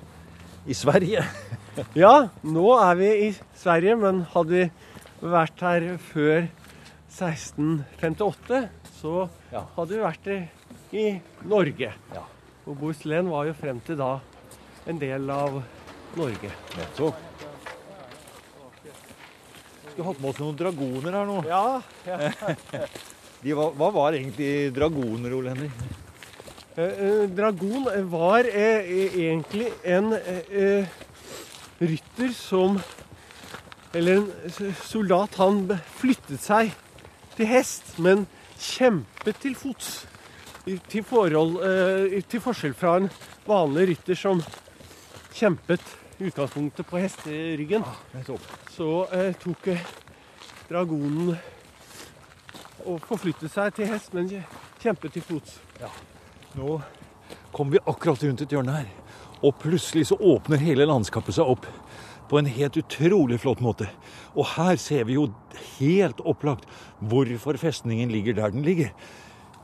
i 0.70 0.76
Sverige. 0.76 1.24
ja, 2.04 2.14
nå 2.44 2.68
er 2.76 3.00
vi 3.00 3.12
i 3.30 3.34
Sverige, 3.58 3.96
men 4.00 4.24
hadde 4.34 4.56
vi 4.56 4.70
vært 5.20 5.64
her 5.66 5.90
før 6.12 6.48
1658 7.10 8.68
så 9.00 9.14
ja. 9.52 9.64
hadde 9.76 9.96
vi 9.96 10.02
vært 10.04 10.28
i 10.96 11.06
Norge. 11.50 11.94
Ja. 12.14 12.26
Og 12.70 12.78
Bohuslän 12.78 13.30
var 13.32 13.48
jo 13.50 13.56
frem 13.58 13.80
til 13.86 13.98
da 14.00 14.20
en 14.90 15.00
del 15.02 15.30
av 15.34 15.62
Norge. 16.18 16.52
Nettopp. 16.78 17.26
Skulle 19.90 20.08
hatt 20.08 20.22
med 20.22 20.30
oss 20.32 20.42
noen 20.42 20.60
dragoner 20.60 21.18
her 21.20 21.30
nå. 21.30 21.40
Ja. 21.50 21.64
ja. 22.06 22.30
var, 23.60 23.74
hva 23.80 23.90
var 23.96 24.18
egentlig 24.18 24.52
dragoner, 24.76 25.34
Ole 25.38 25.56
Henrik? 25.56 25.82
Eh, 26.80 27.02
eh, 27.06 27.24
dragon 27.36 27.90
var 28.12 28.48
eh, 28.48 28.94
egentlig 29.26 29.72
en 29.84 30.14
eh, 30.14 30.86
rytter 31.82 32.32
som 32.36 32.80
Eller 33.94 34.20
en 34.22 34.74
soldat. 34.86 35.34
Han 35.42 35.64
flyttet 35.98 36.44
seg 36.44 36.70
til 37.40 37.48
hest, 37.48 37.94
men 38.04 38.26
kjempet 38.60 39.40
til 39.40 39.56
fots. 39.56 40.04
Til, 40.92 41.04
forhold, 41.08 41.56
eh, 41.66 42.20
til 42.30 42.42
forskjell 42.44 42.76
fra 42.78 42.98
en 43.00 43.08
vanlig 43.48 43.88
rytter 43.94 44.18
som 44.20 44.42
kjempet 45.34 45.82
utgangspunktet 46.20 46.86
på 46.86 47.00
hesteryggen. 47.00 47.86
Så 48.76 48.90
eh, 49.16 49.32
tok 49.40 49.72
dragonen 50.70 51.34
og 52.86 53.00
forflyttet 53.08 53.52
seg 53.52 53.74
til 53.76 53.90
hest, 53.90 54.14
men 54.14 54.30
kjempet 54.84 55.16
til 55.16 55.26
fots. 55.26 55.58
Ja. 55.80 55.90
Nå 56.60 56.80
kom 57.56 57.72
vi 57.72 57.82
akkurat 57.86 58.24
rundt 58.28 58.44
et 58.44 58.54
hjørne 58.54 58.82
her, 58.82 58.92
og 59.42 59.56
plutselig 59.64 60.10
så 60.12 60.20
åpner 60.20 60.62
hele 60.62 60.88
landskapet 60.90 61.40
seg 61.40 61.50
opp 61.56 61.66
på 62.30 62.40
en 62.40 62.50
helt 62.50 62.78
utrolig 62.78 63.40
flott 63.42 63.62
måte. 63.64 63.90
Og 64.36 64.46
her 64.56 64.78
ser 64.82 65.08
vi 65.10 65.18
jo 65.18 65.30
helt 65.80 66.22
opplagt 66.22 66.70
hvorfor 67.00 67.58
festningen 67.60 68.12
ligger 68.14 68.38
der 68.38 68.54
den 68.54 68.66
ligger. 68.66 68.94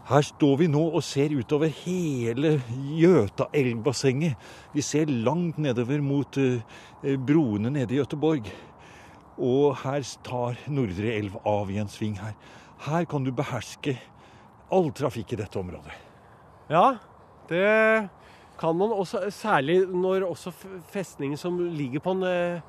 Her 0.05 0.21
står 0.21 0.59
vi 0.59 0.67
nå 0.69 0.83
og 0.85 1.01
ser 1.01 1.33
utover 1.33 1.71
hele 1.81 2.59
Gjøtaelvbassenget. 2.99 4.35
Vi 4.73 4.83
ser 4.85 5.09
langt 5.09 5.57
nedover 5.57 6.03
mot 6.05 6.37
uh, 6.37 6.59
broene 7.25 7.71
nede 7.73 7.95
i 7.95 8.01
Gøteborg. 8.01 8.51
Og 9.41 9.73
her 9.81 10.05
tar 10.25 10.59
Nordre 10.69 11.15
elv 11.15 11.39
av 11.41 11.73
i 11.73 11.79
en 11.81 11.89
sving 11.89 12.19
her. 12.21 12.35
Her 12.85 13.09
kan 13.09 13.25
du 13.25 13.33
beherske 13.33 13.97
all 14.73 14.91
trafikk 14.93 15.33
i 15.33 15.41
dette 15.41 15.57
området. 15.59 15.97
Ja, 16.69 16.97
det 17.49 17.65
kan 18.59 18.77
man 18.77 18.93
også, 18.95 19.25
særlig 19.33 19.81
når 19.87 20.25
også 20.29 20.53
festningen 20.91 21.37
som 21.37 21.57
ligger 21.59 22.03
på 22.03 22.15
en 22.15 22.23
uh, 22.23 22.61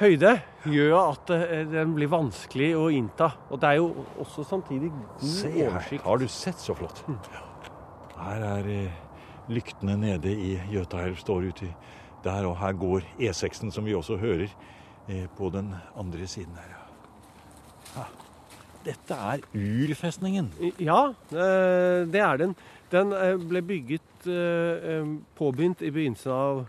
høyde, 0.00 0.34
gjør 0.68 0.96
at 1.00 1.32
uh, 1.32 1.54
den 1.70 1.94
blir 1.96 2.10
vanskelig 2.12 2.72
å 2.76 2.88
innta. 2.92 3.30
Og 3.48 3.60
det 3.62 3.70
er 3.70 3.80
jo 3.80 4.04
også 4.20 4.44
samtidig 4.48 4.92
god 4.92 5.24
Se 5.24 5.50
her, 5.50 5.70
oversikt. 5.70 6.04
Har 6.04 6.20
du 6.20 6.28
sett 6.28 6.60
så 6.60 6.76
flott? 6.76 7.04
Mm. 7.08 7.18
Her 8.18 8.46
er 8.50 8.70
uh, 8.70 9.00
lyktene 9.52 9.96
nede 10.00 10.32
i 10.32 10.54
Jøtaelv 10.72 11.20
står 11.20 11.48
uti 11.52 11.70
der, 12.24 12.46
og 12.48 12.56
her 12.60 12.76
går 12.80 13.04
E6-en, 13.20 13.72
som 13.72 13.84
vi 13.84 13.96
også 13.96 14.16
hører, 14.16 14.52
på 15.36 15.50
den 15.52 15.66
andre 16.00 16.24
siden 16.24 16.54
her. 16.56 16.70
Ja. 17.92 18.04
Dette 18.86 19.18
er 19.20 19.42
urfestningen. 19.52 20.46
Ja, 20.80 21.10
det 21.28 22.22
er 22.24 22.40
den. 22.40 22.54
Den 22.94 23.10
ble 23.48 23.62
bygget 23.66 24.28
uh, 24.30 25.02
påbegynt 25.38 25.82
i 25.82 25.90
begynnelsen 25.94 26.32
av 26.32 26.64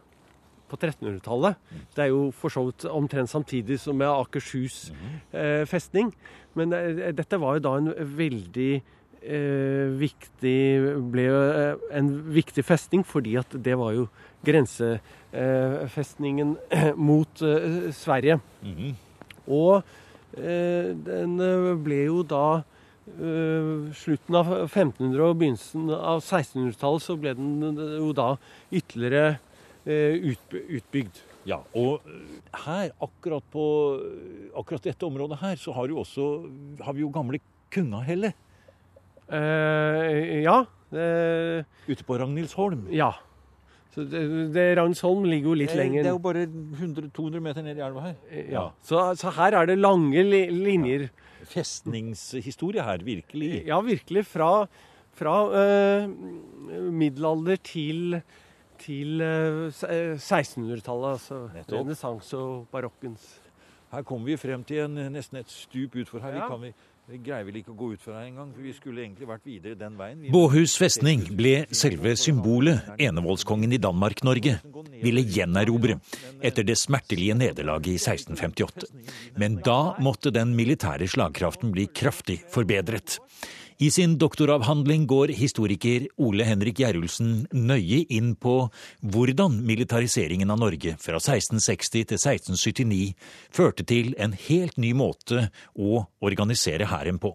på 0.66 0.80
1300-tallet. 0.80 1.60
Det 1.94 2.08
er 2.08 2.10
jo 2.10 2.32
for 2.34 2.50
så 2.50 2.64
vidt 2.66 2.88
omtrent 2.90 3.30
samtidig 3.30 3.78
som 3.84 4.00
med 4.02 4.10
Akershus 4.10 4.90
uh, 5.36 5.62
festning. 5.70 6.10
Men 6.58 6.74
dette 7.14 7.42
var 7.42 7.58
jo 7.58 7.66
da 7.66 7.72
en 7.78 7.94
veldig 8.18 8.74
viktig 9.98 10.60
ble 11.10 11.24
en 11.98 12.10
viktig 12.30 12.62
festning, 12.62 13.02
fordi 13.02 13.34
at 13.42 13.50
det 13.66 13.74
var 13.80 13.96
jo 13.96 14.04
grensefestningen 14.46 16.52
mot 17.10 17.34
Sverige. 17.92 18.40
-hmm. 18.62 18.94
Og 19.48 19.84
den 21.10 21.38
ble 21.84 22.06
jo 22.06 22.24
da 22.24 22.62
slutten 23.06 24.36
av 24.40 24.48
1500- 24.66 25.22
og 25.28 25.36
begynnelsen 25.38 25.92
av 25.94 26.24
1600-tallet 26.24 27.04
så 27.06 27.16
ble 27.22 27.36
den 27.38 27.78
jo 28.00 28.10
da 28.18 28.32
ytterligere 28.74 29.36
uh, 29.86 30.32
utbygd. 30.80 31.22
Ja, 31.46 31.60
og 31.78 32.02
her, 32.66 32.90
akkurat 33.06 33.46
på 33.54 33.66
akkurat 34.58 34.88
dette 34.88 35.06
området 35.06 35.38
her, 35.44 35.60
så 35.62 35.76
har, 35.78 35.92
også, 35.94 36.30
har 36.82 36.98
vi 36.98 37.06
jo 37.06 37.12
gamle 37.14 37.42
Kungahellet. 37.76 38.34
Eh, 39.26 40.42
ja. 40.46 40.60
Eh, 40.96 41.66
ute 41.90 42.06
på 42.08 42.18
Ragnhildsholm. 42.18 42.88
Ja. 42.94 43.12
Så 43.96 44.04
det, 44.12 44.22
det 44.52 44.64
Ragnhildsholm 44.76 45.24
ligger 45.32 45.54
jo 45.54 45.60
litt 45.62 45.72
det, 45.72 45.78
lenger 45.80 46.04
Det 46.04 46.10
er 46.10 46.16
jo 46.18 46.24
bare 46.26 46.42
100-200 46.48 47.44
meter 47.46 47.64
ned 47.64 47.78
i 47.80 47.84
elva 47.86 48.10
her. 48.10 48.18
Ja. 48.52 48.64
Så, 48.84 49.04
så, 49.22 49.32
her 49.38 49.56
er 49.62 49.70
det 49.70 49.78
lange 49.80 50.24
li 50.26 50.42
linjer. 50.52 51.08
Ja. 51.08 51.32
Festningshistorie 51.46 52.84
her, 52.84 53.06
virkelig. 53.06 53.62
Ja, 53.70 53.78
virkelig. 53.86 54.26
Fra, 54.28 54.50
fra 55.16 55.36
eh, 55.62 56.10
middelalder 56.92 57.62
til, 57.64 58.20
til 58.82 59.24
eh, 59.24 59.64
1600-tallet. 60.18 61.08
Altså 61.14 61.40
renessanse 61.72 62.42
og 62.42 62.68
barokkens. 62.74 63.30
Her 63.94 64.04
kommer 64.04 64.34
vi 64.34 64.40
frem 64.42 64.66
til 64.68 64.84
en, 64.90 65.00
nesten 65.14 65.40
et 65.40 65.54
stup 65.54 65.96
utfor 66.02 66.20
her. 66.26 66.36
Ja. 66.36 66.44
Vi 66.44 66.52
kan 66.52 66.66
vi 66.66 66.74
det 67.06 67.20
greier 67.22 67.46
vel 67.46 67.60
ikke 67.60 67.70
å 67.70 67.78
gå 67.78 67.92
utfor 67.94 68.16
her 68.18 68.26
engang, 68.26 68.50
for 68.50 68.66
vi 68.66 68.72
skulle 68.74 69.04
egentlig 69.04 69.28
vært 69.30 69.44
videre 69.46 69.78
den 69.78 69.98
veien. 70.00 70.24
Båhus 70.34 70.74
festning 70.80 71.28
ble 71.38 71.54
selve 71.70 72.16
symbolet 72.18 72.96
enevoldskongen 72.98 73.76
i 73.76 73.80
Danmark-Norge 73.82 74.56
ville 75.04 75.22
gjenerobre 75.22 76.00
etter 76.42 76.66
det 76.66 76.78
smertelige 76.82 77.38
nederlaget 77.38 77.92
i 77.94 78.00
1658. 78.00 78.90
Men 79.38 79.60
da 79.66 79.94
måtte 80.02 80.34
den 80.34 80.56
militære 80.58 81.06
slagkraften 81.12 81.76
bli 81.76 81.86
kraftig 81.94 82.40
forbedret. 82.54 83.20
I 83.78 83.90
sin 83.92 84.18
doktoravhandling 84.18 85.04
går 85.08 85.28
historiker 85.36 86.06
Ole 86.16 86.46
Henrik 86.48 86.78
Gjerulsen 86.80 87.42
nøye 87.52 88.06
inn 88.08 88.30
på 88.40 88.54
hvordan 89.04 89.58
militariseringen 89.68 90.54
av 90.54 90.62
Norge 90.62 90.94
fra 90.96 91.20
1660 91.20 91.90
til 91.92 92.16
1679 92.16 93.10
førte 93.52 93.84
til 93.84 94.14
en 94.16 94.32
helt 94.46 94.80
ny 94.80 94.94
måte 94.96 95.50
å 95.76 96.06
organisere 96.24 96.88
hæren 96.88 97.20
på. 97.20 97.34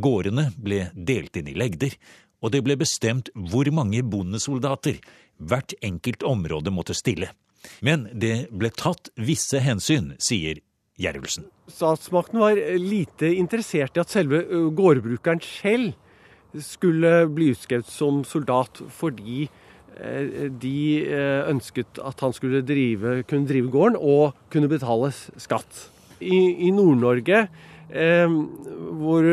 Gårdene 0.00 0.46
ble 0.56 0.86
delt 0.96 1.36
inn 1.36 1.52
i 1.52 1.58
legder, 1.60 1.92
og 2.40 2.56
det 2.56 2.62
ble 2.64 2.78
bestemt 2.80 3.28
hvor 3.36 3.68
mange 3.68 4.00
bondesoldater 4.00 5.02
hvert 5.36 5.76
enkelt 5.84 6.24
område 6.24 6.72
måtte 6.72 6.96
stille. 6.96 7.28
Men 7.84 8.08
det 8.08 8.46
ble 8.48 8.72
tatt 8.72 9.12
visse 9.20 9.60
hensyn, 9.60 10.14
sier 10.16 10.64
Gjerulsen. 10.96 11.44
Statsmakten 11.64 12.42
var 12.42 12.58
lite 12.76 13.30
interessert 13.32 13.96
i 13.96 14.02
at 14.02 14.12
selve 14.12 14.42
gårdbrukeren 14.76 15.40
selv 15.40 15.94
skulle 16.60 17.24
bli 17.32 17.50
utskrevet 17.54 17.88
som 17.88 18.20
soldat 18.28 18.82
fordi 18.94 19.46
de 19.94 20.78
ønsket 21.46 22.00
at 22.02 22.22
han 22.24 22.32
skulle 22.34 22.64
drive, 22.66 23.20
kunne 23.30 23.46
drive 23.46 23.70
gården 23.70 23.96
og 23.96 24.34
kunne 24.50 24.70
betale 24.70 25.12
skatt. 25.14 25.84
I, 26.18 26.66
i 26.66 26.70
Nord-Norge, 26.74 27.44
eh, 27.94 28.34
hvor 28.98 29.28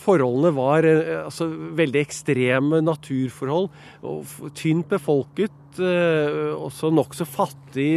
forholdene 0.00 0.52
var 0.56 0.88
altså, 0.88 1.50
veldig 1.76 2.00
ekstreme 2.00 2.80
naturforhold, 2.84 3.68
og 4.08 4.48
tynt 4.56 4.88
befolket, 4.88 5.76
eh, 5.76 6.56
også 6.56 6.92
nokså 6.94 7.28
fattig 7.28 7.92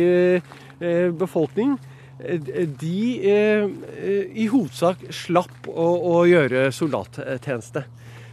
befolkning, 1.16 1.78
de 2.22 3.00
i 4.36 4.46
hovedsak 4.52 5.08
slapp 5.16 5.68
å, 5.72 5.88
å 6.12 6.20
gjøre 6.30 6.68
soldattjeneste. 6.76 7.84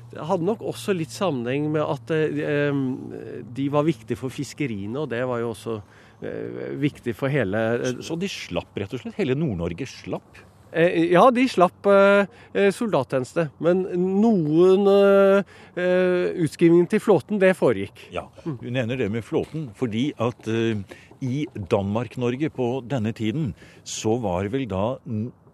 Det 0.09 0.25
hadde 0.25 0.49
nok 0.49 0.63
også 0.65 0.95
litt 0.97 1.13
sammenheng 1.13 1.71
med 1.73 1.85
at 1.85 2.13
de 3.55 3.69
var 3.73 3.87
viktige 3.89 4.17
for 4.21 4.33
fiskeriene, 4.33 5.05
og 5.05 5.11
det 5.13 5.23
var 5.29 5.43
jo 5.43 5.53
også 5.55 5.79
viktig 6.81 7.13
for 7.15 7.31
hele 7.31 7.61
Så 8.03 8.17
de 8.19 8.27
slapp 8.27 8.75
rett 8.81 8.95
og 8.97 9.03
slett? 9.05 9.15
Hele 9.21 9.37
Nord-Norge 9.39 9.87
slapp? 9.87 10.41
Ja, 10.73 11.23
de 11.33 11.45
slapp 11.49 11.87
soldattjeneste. 12.77 13.47
Men 13.65 13.85
noen 14.19 14.89
utskrivninger 15.79 16.89
til 16.93 17.05
flåten, 17.05 17.39
det 17.41 17.55
foregikk. 17.57 18.09
Ja, 18.13 18.27
Du 18.45 18.69
nevner 18.69 18.99
det 19.01 19.09
med 19.13 19.25
flåten 19.25 19.69
fordi 19.79 20.11
at 20.19 20.49
i 21.25 21.47
Danmark-Norge 21.55 22.51
på 22.55 22.69
denne 22.87 23.13
tiden 23.17 23.53
så 23.87 24.17
var 24.23 24.49
vel 24.53 24.67
da 24.71 24.97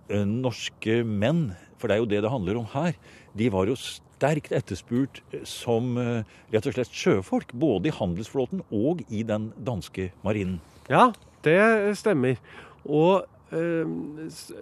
norske 0.09 1.01
menn, 1.05 1.53
for 1.79 1.89
det 1.89 1.97
er 1.97 2.03
jo 2.03 2.09
det 2.11 2.23
det 2.25 2.33
handler 2.33 2.61
om 2.61 2.71
her, 2.75 2.97
de 3.35 3.51
var 3.53 3.69
jo 3.69 3.77
sterkt 3.81 4.53
etterspurt 4.55 5.21
som 5.49 5.97
rett 5.99 6.67
og 6.69 6.77
slett 6.77 6.95
sjøfolk. 6.95 7.53
Både 7.53 7.91
i 7.91 7.95
handelsflåten 7.95 8.63
og 8.71 9.03
i 9.09 9.25
den 9.27 9.51
danske 9.67 10.11
marinen. 10.25 10.61
Ja, 10.89 11.11
det 11.45 11.97
stemmer. 11.99 12.39
Og 12.85 13.25
eh, 13.55 13.95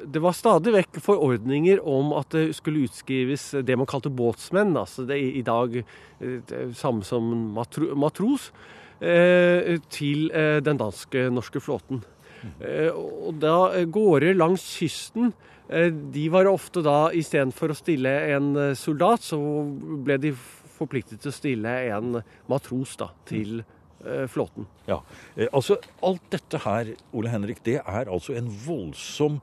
det 0.07 0.23
var 0.23 0.37
stadig 0.39 0.75
vekk 0.77 1.01
forordninger 1.03 1.83
om 1.85 2.15
at 2.17 2.31
det 2.35 2.53
skulle 2.59 2.87
utskrives 2.87 3.51
det 3.67 3.77
man 3.79 3.91
kalte 3.91 4.13
båtsmenn. 4.13 4.77
Altså 4.79 5.07
det 5.09 5.19
i 5.21 5.45
dag 5.47 5.83
samme 6.79 7.07
som 7.07 7.29
matro, 7.57 7.93
matros. 7.99 8.53
Eh, 9.03 9.79
til 9.91 10.29
eh, 10.31 10.61
den 10.63 10.79
danske-norske 10.79 11.63
flåten. 11.63 12.05
Og 12.43 13.37
da 13.39 13.83
gårder 13.87 14.35
langs 14.35 14.65
kysten 14.81 15.29
de 16.13 16.23
var 16.29 16.49
ofte 16.51 16.83
da 16.83 17.13
istedenfor 17.15 17.71
å 17.71 17.77
stille 17.79 18.11
en 18.35 18.49
soldat, 18.75 19.23
så 19.23 19.39
ble 20.03 20.17
de 20.21 20.33
forpliktet 20.35 21.23
til 21.23 21.31
å 21.31 21.37
stille 21.37 21.75
en 21.95 22.19
matros 22.51 22.97
da, 22.99 23.13
til 23.31 23.63
flåten. 24.29 24.67
Ja, 24.91 24.99
altså 25.53 25.79
Alt 26.03 26.27
dette 26.35 26.59
her, 26.67 26.91
Ole 27.15 27.31
Henrik, 27.31 27.63
det 27.63 27.79
er 27.79 28.11
altså 28.11 28.35
en 28.35 28.51
voldsom 28.67 29.39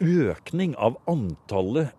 økning 0.00 0.72
av 0.80 0.96
antallet 1.12 1.92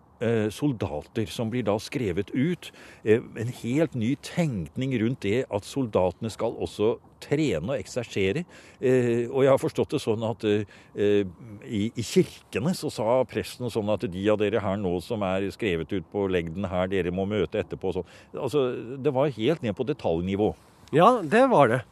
soldater 0.54 1.28
som 1.28 1.50
blir 1.52 1.64
da 1.66 1.76
skrevet 1.82 2.30
ut. 2.32 2.70
En 3.04 3.50
helt 3.62 3.94
ny 3.98 4.14
tenkning 4.24 4.94
rundt 5.02 5.24
det 5.26 5.44
at 5.52 5.66
soldatene 5.68 6.30
skal 6.32 6.56
også 6.56 6.96
trene 7.22 7.74
og 7.74 7.80
eksersere. 7.80 8.44
Og 8.80 9.40
jeg 9.44 9.50
har 9.50 9.60
forstått 9.60 9.96
det 9.96 10.02
sånn 10.02 10.24
at 10.28 10.46
i, 10.46 11.82
kirkene 12.00 12.72
så 12.76 12.92
sa 12.92 13.18
presten 13.28 13.72
sånn 13.72 13.92
at 13.92 14.08
de 14.12 14.24
av 14.32 14.40
dere 14.40 14.62
her 14.64 14.80
nå 14.80 14.96
som 15.04 15.24
er 15.26 15.48
skrevet 15.54 15.92
ut 15.92 16.08
på 16.12 16.26
legden 16.32 16.68
her, 16.70 16.88
dere 16.92 17.12
må 17.14 17.28
møte 17.28 17.60
etterpå. 17.60 17.92
Så, 17.96 18.06
altså, 18.32 18.68
det 18.96 19.12
var 19.16 19.32
helt 19.36 19.64
ned 19.64 19.76
på 19.76 19.88
detaljnivå. 19.88 20.52
Ja, 20.94 21.16
det 21.22 21.46
var 21.50 21.72
det. 21.72 21.82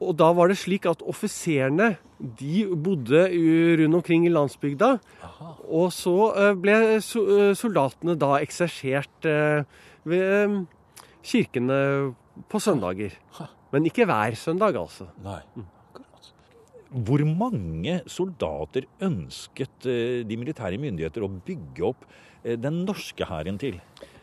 Og 0.00 0.14
da 0.16 0.30
var 0.32 0.48
det 0.48 0.56
slik 0.56 0.86
at 0.88 1.02
offiserene 1.04 1.90
de 2.40 2.66
bodde 2.72 3.20
rundt 3.80 3.98
omkring 3.98 4.24
i 4.24 4.32
landsbygda. 4.32 4.94
Aha. 5.26 5.50
Og 5.68 5.92
så 5.92 6.14
ble 6.56 7.00
soldatene 7.04 8.16
da 8.20 8.38
eksersert 8.40 9.28
ved 10.08 10.56
kirkene 11.20 11.78
på 12.48 12.62
søndager. 12.64 13.12
Men 13.70 13.86
ikke 13.86 14.08
hver 14.08 14.34
søndag, 14.40 14.74
altså. 14.80 15.06
Nei, 15.22 15.42
akkurat. 15.60 16.32
Hvor 16.90 17.22
mange 17.28 18.00
soldater 18.10 18.88
ønsket 19.04 19.84
de 19.84 20.40
militære 20.40 20.80
myndigheter 20.80 21.22
å 21.22 21.30
bygge 21.30 21.84
opp 21.92 22.08
den 22.40 22.82
norske 22.88 23.28
hæren 23.28 23.60
til? 23.60 23.76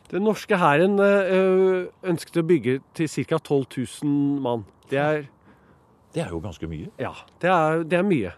Den 0.09 0.25
norske 0.25 0.57
hæren 0.57 0.97
ønsket 0.97 2.41
å 2.41 2.47
bygge 2.49 2.79
til 2.97 3.07
ca. 3.29 3.37
12 3.37 3.65
000 4.03 4.41
mann. 4.41 4.65
Det 4.89 4.99
er 4.99 5.27
det 6.17 6.25
er 6.25 6.33
jo 6.33 6.41
ganske 6.43 6.69
mye? 6.69 6.89
Ja, 7.01 7.13
det 7.41 7.53
er, 7.53 7.83
det 7.87 8.01
er 8.01 8.07
mye. 8.07 8.33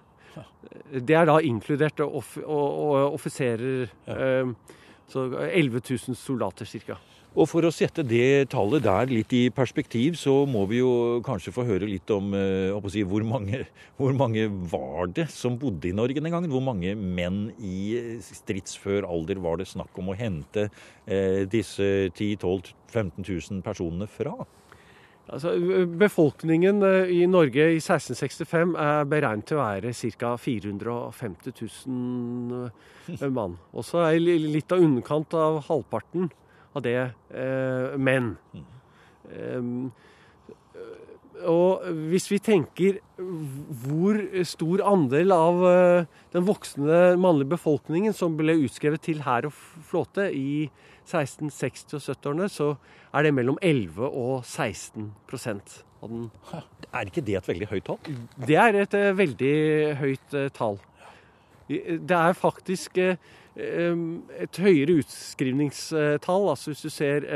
Det 0.90 1.16
er 1.16 1.28
da 1.30 1.40
inkludert 1.44 2.02
off, 2.06 2.36
offiserer. 2.44 3.88
Ja. 4.06 4.44
Så 5.10 5.26
11 5.34 5.82
000 5.90 6.18
soldater 6.18 6.70
ca. 6.86 7.00
Og 7.38 7.46
For 7.46 7.66
å 7.66 7.70
sette 7.74 8.02
det 8.06 8.50
tallet 8.50 8.84
der 8.84 9.12
litt 9.12 9.34
i 9.38 9.42
perspektiv, 9.54 10.16
så 10.18 10.34
må 10.50 10.64
vi 10.70 10.80
jo 10.80 11.22
kanskje 11.26 11.54
få 11.54 11.66
høre 11.68 11.88
litt 11.88 12.10
om 12.14 12.34
si, 12.90 13.04
hvor, 13.06 13.26
mange, 13.26 13.62
hvor, 14.00 14.16
mange, 14.18 14.48
var 14.72 15.12
det 15.14 15.28
som 15.34 15.58
bodde 15.62 15.92
i 15.92 15.96
Norge 15.96 16.18
den 16.18 16.34
gangen? 16.34 16.50
Hvor 16.50 16.64
mange 16.66 16.96
menn 16.98 17.52
i 17.62 18.20
stridsfør 18.26 19.06
alder 19.08 19.42
var 19.46 19.62
det 19.62 19.70
snakk 19.70 19.94
om 20.02 20.10
å 20.10 20.18
hente 20.18 20.68
eh, 21.06 21.46
disse 21.50 22.10
10 22.18 22.42
12 22.42 22.74
15 22.90 23.22
000 23.22 23.62
personene 23.66 24.10
fra? 24.10 24.34
Altså, 25.30 25.52
befolkningen 26.00 26.82
i 27.14 27.22
Norge 27.30 27.68
i 27.76 27.78
1665 27.78 28.74
er 28.82 29.06
beregnet 29.10 29.46
til 29.50 29.60
å 29.60 29.62
være 29.62 29.94
ca. 30.18 30.34
450 30.42 31.54
000 31.86 33.34
mann. 33.36 33.58
Og 33.70 33.86
så 33.86 34.02
er 34.08 34.18
litt 34.20 34.74
av 34.74 34.82
underkant 34.82 35.36
av 35.38 35.62
halvparten 35.68 36.32
av 36.74 36.86
det 36.86 36.98
eh, 36.98 37.98
menn. 38.02 38.34
Um, 39.30 39.92
og 41.46 41.86
hvis 42.10 42.26
vi 42.32 42.42
tenker 42.44 42.98
hvor 43.86 44.18
stor 44.44 44.82
andel 44.90 45.32
av 45.32 45.62
den 46.34 46.44
voksne 46.44 47.14
mannlige 47.22 47.54
befolkningen 47.54 48.12
som 48.18 48.36
ble 48.36 48.58
utskrevet 48.66 49.06
til 49.06 49.22
hær 49.24 49.48
og 49.48 49.56
flåte 49.88 50.26
i 50.36 50.66
1660- 51.10 51.98
og 51.98 52.04
70-årene, 52.06 52.50
så 52.52 52.74
er 53.14 53.26
det 53.26 53.34
mellom 53.36 53.58
11 53.62 54.06
og 54.08 54.46
16 54.46 55.10
av 56.02 56.10
den. 56.10 56.30
Er 56.94 57.10
ikke 57.10 57.24
det 57.26 57.38
et 57.40 57.50
veldig 57.50 57.70
høyt 57.72 57.88
tall? 57.90 58.00
Det 58.48 58.58
er 58.60 58.78
et 58.84 58.96
eh, 58.98 59.10
veldig 59.18 59.56
høyt 60.00 60.38
eh, 60.38 60.52
tall. 60.56 60.80
Det 61.70 62.18
er 62.18 62.38
faktisk 62.38 62.98
eh, 62.98 63.18
et 63.56 64.62
høyere 64.62 65.00
utskrivningstall. 65.04 66.48
Altså 66.50 66.72
hvis 66.74 66.86
du 66.86 66.94
ser 66.94 67.28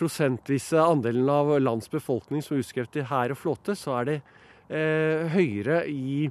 prosentvise 0.00 0.80
andelen 0.80 1.28
av 1.28 1.52
lands 1.60 1.90
befolkning 1.92 2.44
som 2.44 2.56
er 2.56 2.62
utskrevet 2.64 3.02
i 3.02 3.08
hær 3.10 3.34
og 3.34 3.40
flåte, 3.40 3.76
så 3.76 3.98
er 4.00 4.08
det 4.08 4.20
høyere 5.34 5.82
i 5.90 6.28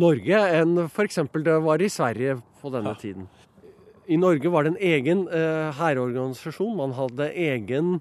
Norge 0.00 0.40
enn 0.56 0.86
f.eks. 0.86 1.20
det 1.44 1.58
var 1.64 1.84
i 1.84 1.90
Sverige 1.92 2.38
på 2.62 2.72
denne 2.72 2.94
tiden. 2.98 3.28
I 4.08 4.16
Norge 4.16 4.50
var 4.52 4.64
det 4.64 4.74
en 4.74 4.82
egen 4.90 5.24
eh, 5.28 5.70
hærorganisasjon. 5.76 6.76
Man 6.78 6.94
hadde 6.96 7.30
egen 7.36 7.98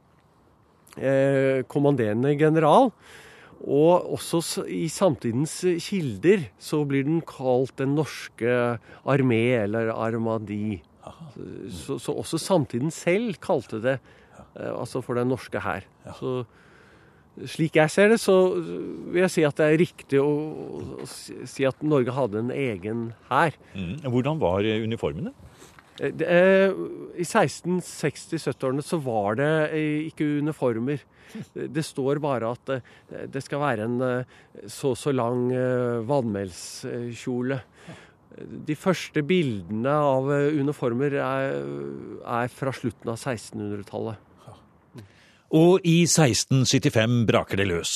eh, 0.95 1.63
kommanderende 1.67 2.31
general. 2.39 2.93
Og 3.57 4.13
også 4.13 4.63
i 4.69 4.85
samtidens 4.91 5.59
kilder 5.81 6.45
så 6.61 6.83
blir 6.85 7.07
den 7.07 7.23
kalt 7.25 7.73
Den 7.81 7.95
norske 7.97 8.77
armé, 9.03 9.41
eller 9.63 9.91
armadi. 9.95 10.79
Så, 11.71 11.97
så 12.03 12.13
også 12.13 12.37
samtiden 12.37 12.91
selv 12.91 13.39
kalte 13.43 13.81
det 13.83 13.97
eh, 13.97 14.71
altså 14.71 15.01
for 15.01 15.19
Den 15.19 15.31
norske 15.33 15.59
hær. 15.63 15.87
Så 16.19 16.45
slik 17.45 17.75
jeg 17.77 17.91
ser 17.93 18.09
det, 18.09 18.19
så 18.21 18.35
vil 18.57 19.21
jeg 19.21 19.33
si 19.33 19.43
at 19.45 19.57
det 19.59 19.65
er 19.67 19.81
riktig 19.81 20.21
å, 20.23 21.03
si 21.05 21.67
at 21.67 21.83
Norge 21.85 22.15
hadde 22.15 22.41
en 22.41 22.53
egen 22.53 23.03
hær. 23.29 23.57
Mm. 23.75 24.07
Hvordan 24.07 24.41
var 24.41 24.65
eh, 24.65 24.81
uniformene? 24.83 25.33
Eh, 25.99 26.13
eh, 26.21 26.71
I 27.17 27.25
1660-70-årene 27.25 28.83
så 28.85 28.99
var 29.01 29.37
det 29.39 29.51
eh, 29.73 30.07
ikke 30.11 30.27
uniformer. 30.43 31.03
Det 31.53 31.83
står 31.83 32.21
bare 32.23 32.53
at 32.53 32.69
det 33.33 33.41
skal 33.43 33.59
være 33.59 33.83
en 33.83 33.97
så 34.71 34.93
så 34.95 35.11
lang 35.11 35.49
vannmelskjole. 36.07 37.57
De 38.69 38.77
første 38.79 39.25
bildene 39.27 39.91
av 39.91 40.31
uniformer 40.31 41.17
er, 41.19 41.57
er 42.23 42.53
fra 42.53 42.71
slutten 42.71 43.11
av 43.11 43.19
1600-tallet. 43.19 44.23
Og 45.55 45.79
i 45.87 46.01
1675 46.03 47.21
braker 47.29 47.61
det 47.61 47.69
løs. 47.69 47.91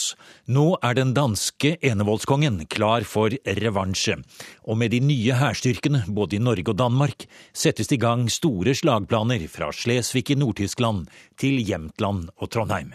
Nå 0.48 0.78
er 0.80 0.96
den 0.96 1.12
danske 1.12 1.74
enevoldskongen 1.84 2.62
klar 2.72 3.04
for 3.04 3.36
revansje, 3.44 4.16
og 4.64 4.80
med 4.80 4.96
de 4.96 5.02
nye 5.04 5.36
hærstyrkene 5.36 6.06
både 6.08 6.38
i 6.38 6.44
Norge 6.44 6.72
og 6.72 6.80
Danmark 6.80 7.28
settes 7.52 7.92
det 7.92 8.00
i 8.00 8.04
gang 8.06 8.30
store 8.32 8.76
slagplaner 8.78 9.44
fra 9.52 9.68
Slesvig 9.76 10.30
i 10.32 10.40
Nord-Tyskland 10.40 11.10
til 11.36 11.60
Jämtland 11.60 12.32
og 12.38 12.52
Trondheim. 12.56 12.94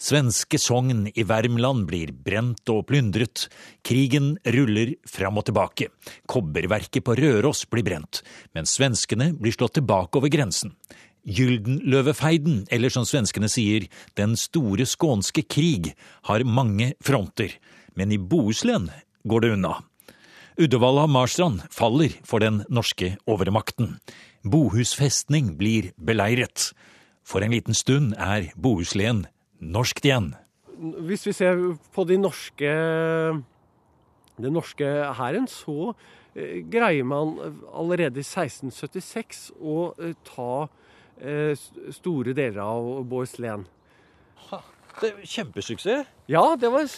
Svenske 0.00 0.56
Sogn 0.58 1.10
i 1.14 1.22
Värmland 1.28 1.84
blir 1.86 2.08
brent 2.12 2.70
og 2.72 2.86
plyndret. 2.88 3.50
Krigen 3.84 4.38
ruller 4.48 4.94
fram 5.04 5.36
og 5.36 5.44
tilbake. 5.50 5.90
Kobberverket 6.24 7.04
på 7.04 7.18
Røros 7.20 7.66
blir 7.68 7.84
brent, 7.84 8.22
mens 8.56 8.78
svenskene 8.78 9.34
blir 9.36 9.52
slått 9.52 9.76
tilbake 9.76 10.16
over 10.16 10.32
grensen. 10.32 10.72
Gyldenløvefeiden, 11.28 12.64
eller 12.72 12.92
som 12.92 13.04
svenskene 13.04 13.48
sier, 13.48 13.88
Den 14.16 14.36
store 14.36 14.86
skånske 14.86 15.42
krig, 15.42 15.94
har 16.24 16.44
mange 16.44 16.94
fronter, 17.00 17.52
men 17.94 18.12
i 18.12 18.18
Bohuslän 18.18 18.90
går 19.26 19.40
det 19.40 19.52
unna. 19.52 19.74
Uddevalla 20.60 21.06
Marstrand 21.06 21.62
faller 21.70 22.12
for 22.24 22.40
den 22.40 22.64
norske 22.68 23.16
overmakten. 23.26 23.98
Bohus 24.44 24.94
festning 24.96 25.56
blir 25.56 25.92
beleiret. 25.96 26.72
For 27.24 27.44
en 27.44 27.52
liten 27.52 27.76
stund 27.76 28.14
er 28.18 28.50
Bohuslän 28.56 29.26
norskt 29.60 30.04
igjen. 30.04 30.34
Hvis 30.80 31.26
vi 31.28 31.32
ser 31.36 31.60
på 31.92 32.04
de 32.08 32.16
norske, 32.20 32.72
den 34.40 34.56
norske 34.56 34.88
hæren, 35.16 35.48
så 35.48 35.92
eh, 36.34 36.64
greier 36.72 37.04
man 37.04 37.36
allerede 37.72 38.20
i 38.20 38.24
1676 38.24 39.50
å 39.60 39.92
eh, 40.00 40.16
ta 40.24 40.68
store 41.92 42.32
deler 42.36 42.60
av. 42.64 43.14
Det 45.00 45.08
er 45.14 45.20
Kjempesuksess. 45.24 46.08
Ja, 46.28 46.42
det 46.60 46.68
var 46.72 46.82
eh, 46.82 46.88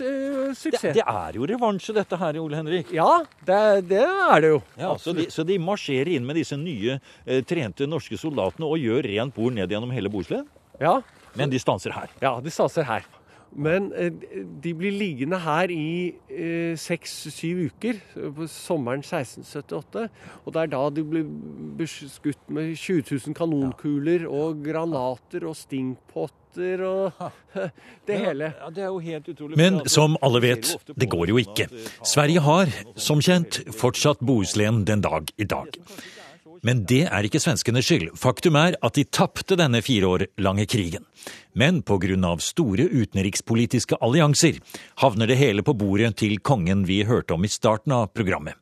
Det, 0.50 0.56
suksess. 0.58 0.94
det 0.96 1.04
er 1.06 1.36
jo 1.36 1.46
revansje, 1.46 1.94
dette 1.94 2.16
her, 2.18 2.38
Ole 2.40 2.56
Henrik. 2.58 2.90
Ja, 2.94 3.22
det, 3.46 3.58
det 3.90 4.00
er 4.02 4.40
det 4.42 4.50
jo. 4.54 4.60
Ja, 4.80 4.90
så, 4.98 5.12
de, 5.14 5.28
så 5.30 5.44
de 5.46 5.58
marsjerer 5.62 6.10
inn 6.16 6.26
med 6.26 6.36
disse 6.40 6.56
nye 6.58 6.96
eh, 7.26 7.42
trente 7.46 7.86
norske 7.86 8.18
soldatene 8.18 8.66
og 8.66 8.80
gjør 8.82 9.06
rent 9.06 9.34
bord 9.36 9.54
ned 9.54 9.70
gjennom 9.70 9.92
hele 9.94 10.10
Bohuslän. 10.12 10.48
Ja, 10.80 10.96
Men 11.38 11.52
de 11.52 11.60
stanser 11.62 11.94
her. 11.94 12.10
ja 12.20 12.34
de 12.42 12.50
stanser 12.50 12.82
her. 12.88 13.06
Men 13.52 13.90
eh, 13.92 14.12
de 14.64 14.72
blir 14.76 14.94
liggende 14.96 15.38
her 15.44 15.72
i 15.72 16.14
seks-syv 16.80 17.66
uker 17.68 17.98
eh, 18.00 18.30
på 18.32 18.46
sommeren 18.50 19.04
1678. 19.04 20.06
Og 20.44 20.54
det 20.54 20.62
er 20.62 20.72
da 20.72 20.84
de 20.94 21.04
blir 21.04 21.26
beskutt 21.78 22.40
med 22.48 22.72
20 22.76 23.04
000 23.10 23.36
kanonkuler 23.36 24.24
og 24.30 24.62
granater 24.64 25.44
og 25.48 25.58
stingpotter 25.58 26.84
og 26.86 27.20
det 28.08 28.18
hele. 28.24 28.52
Ja, 28.56 28.72
det 28.72 28.88
jo 28.88 28.98
helt 29.04 29.28
utrolig. 29.34 29.60
Men 29.60 29.82
som 29.90 30.16
alle 30.24 30.42
vet, 30.44 30.72
det 30.96 31.10
går 31.12 31.34
jo 31.34 31.40
ikke. 31.42 31.68
Sverige 32.04 32.44
har, 32.44 32.72
som 32.96 33.20
kjent, 33.24 33.62
fortsatt 33.76 34.24
Bohuslän 34.24 34.84
den 34.88 35.04
dag 35.04 35.28
i 35.36 35.48
dag. 35.48 35.76
Men 36.62 36.84
det 36.86 37.08
er 37.08 37.26
ikke 37.26 37.40
svenskenes 37.42 37.88
skyld. 37.88 38.12
Faktum 38.14 38.54
er 38.60 38.76
at 38.86 38.94
de 38.94 39.02
tapte 39.10 39.56
denne 39.58 39.80
fire 39.82 40.06
år 40.06 40.24
lange 40.38 40.66
krigen. 40.70 41.02
Men 41.58 41.82
av 41.82 42.38
store 42.38 42.86
utenrikspolitiske 42.86 43.98
allianser 44.00 44.60
havner 45.02 45.26
det 45.26 45.40
hele 45.42 45.62
på 45.62 45.74
bordet 45.74 46.16
til 46.18 46.38
kongen 46.38 46.86
vi 46.86 47.02
hørte 47.02 47.34
om 47.34 47.44
i 47.44 47.48
starten 47.48 47.92
av 47.92 48.12
programmet. 48.14 48.54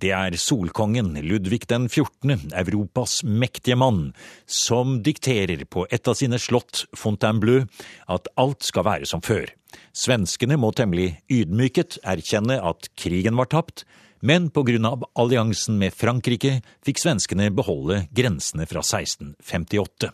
Det 0.00 0.12
er 0.16 0.36
solkongen 0.36 1.12
Ludvig 1.20 1.66
den 1.68 1.88
14., 1.88 2.52
Europas 2.56 3.22
mektige 3.24 3.76
mann, 3.76 4.14
som 4.46 5.02
dikterer 5.04 5.64
på 5.68 5.86
et 5.90 6.08
av 6.08 6.16
sine 6.16 6.38
slott, 6.40 6.86
Fontainebleau, 6.96 7.66
at 8.08 8.28
alt 8.40 8.64
skal 8.64 8.84
være 8.84 9.08
som 9.08 9.20
før. 9.20 9.48
Svenskene 9.92 10.56
må 10.56 10.72
temmelig 10.72 11.18
ydmyket 11.28 11.98
erkjenne 12.04 12.56
at 12.64 12.88
krigen 12.96 13.36
var 13.36 13.50
tapt, 13.52 13.84
men 14.20 14.50
av 14.86 15.04
alliansen 15.14 15.78
med 15.78 15.94
Frankrike 15.94 16.60
fikk 16.84 16.98
svenskene 17.00 17.50
beholde 17.50 18.06
grensene 18.12 18.66
fra 18.66 18.82
1658. 18.84 20.10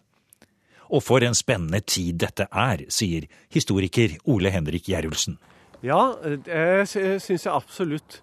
Og 0.94 1.02
for 1.02 1.24
en 1.26 1.34
spennende 1.34 1.80
tid 1.82 2.20
dette 2.22 2.46
er, 2.46 2.84
sier 2.88 3.26
historiker 3.50 4.14
Ole 4.24 4.52
Henrik 4.54 4.86
Gjerulsen. 4.88 5.38
Ja, 5.82 6.14
det 6.22 6.86
syns 6.88 7.44
jeg 7.44 7.52
absolutt. 7.52 8.20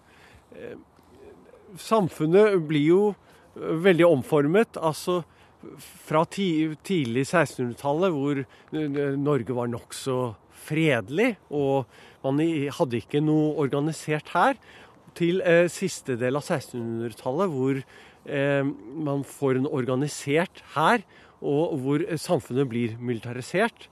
Samfunnet 1.76 2.56
blir 2.64 2.86
jo 2.88 3.02
veldig 3.54 4.06
omformet. 4.08 4.80
Altså 4.80 5.22
fra 6.04 6.24
tidlig 6.28 7.26
1600-tallet, 7.28 8.12
hvor 8.12 8.40
Norge 9.20 9.56
var 9.56 9.70
nokså 9.72 10.18
fredelig, 10.64 11.34
og 11.52 11.84
man 12.24 12.40
hadde 12.72 13.00
ikke 13.00 13.20
noe 13.24 13.52
organisert 13.60 14.30
her, 14.32 14.56
til 15.18 15.40
eh, 15.46 15.66
siste 15.72 16.16
del 16.20 16.38
av 16.38 16.44
1600-tallet, 16.46 17.52
hvor 17.54 17.80
eh, 17.80 18.70
man 19.08 19.24
får 19.26 19.60
en 19.60 19.70
organisert 19.70 20.62
hær, 20.74 21.04
og 21.44 21.74
hvor 21.84 22.04
eh, 22.04 22.20
samfunnet 22.20 22.68
blir 22.70 22.96
militarisert. 23.00 23.88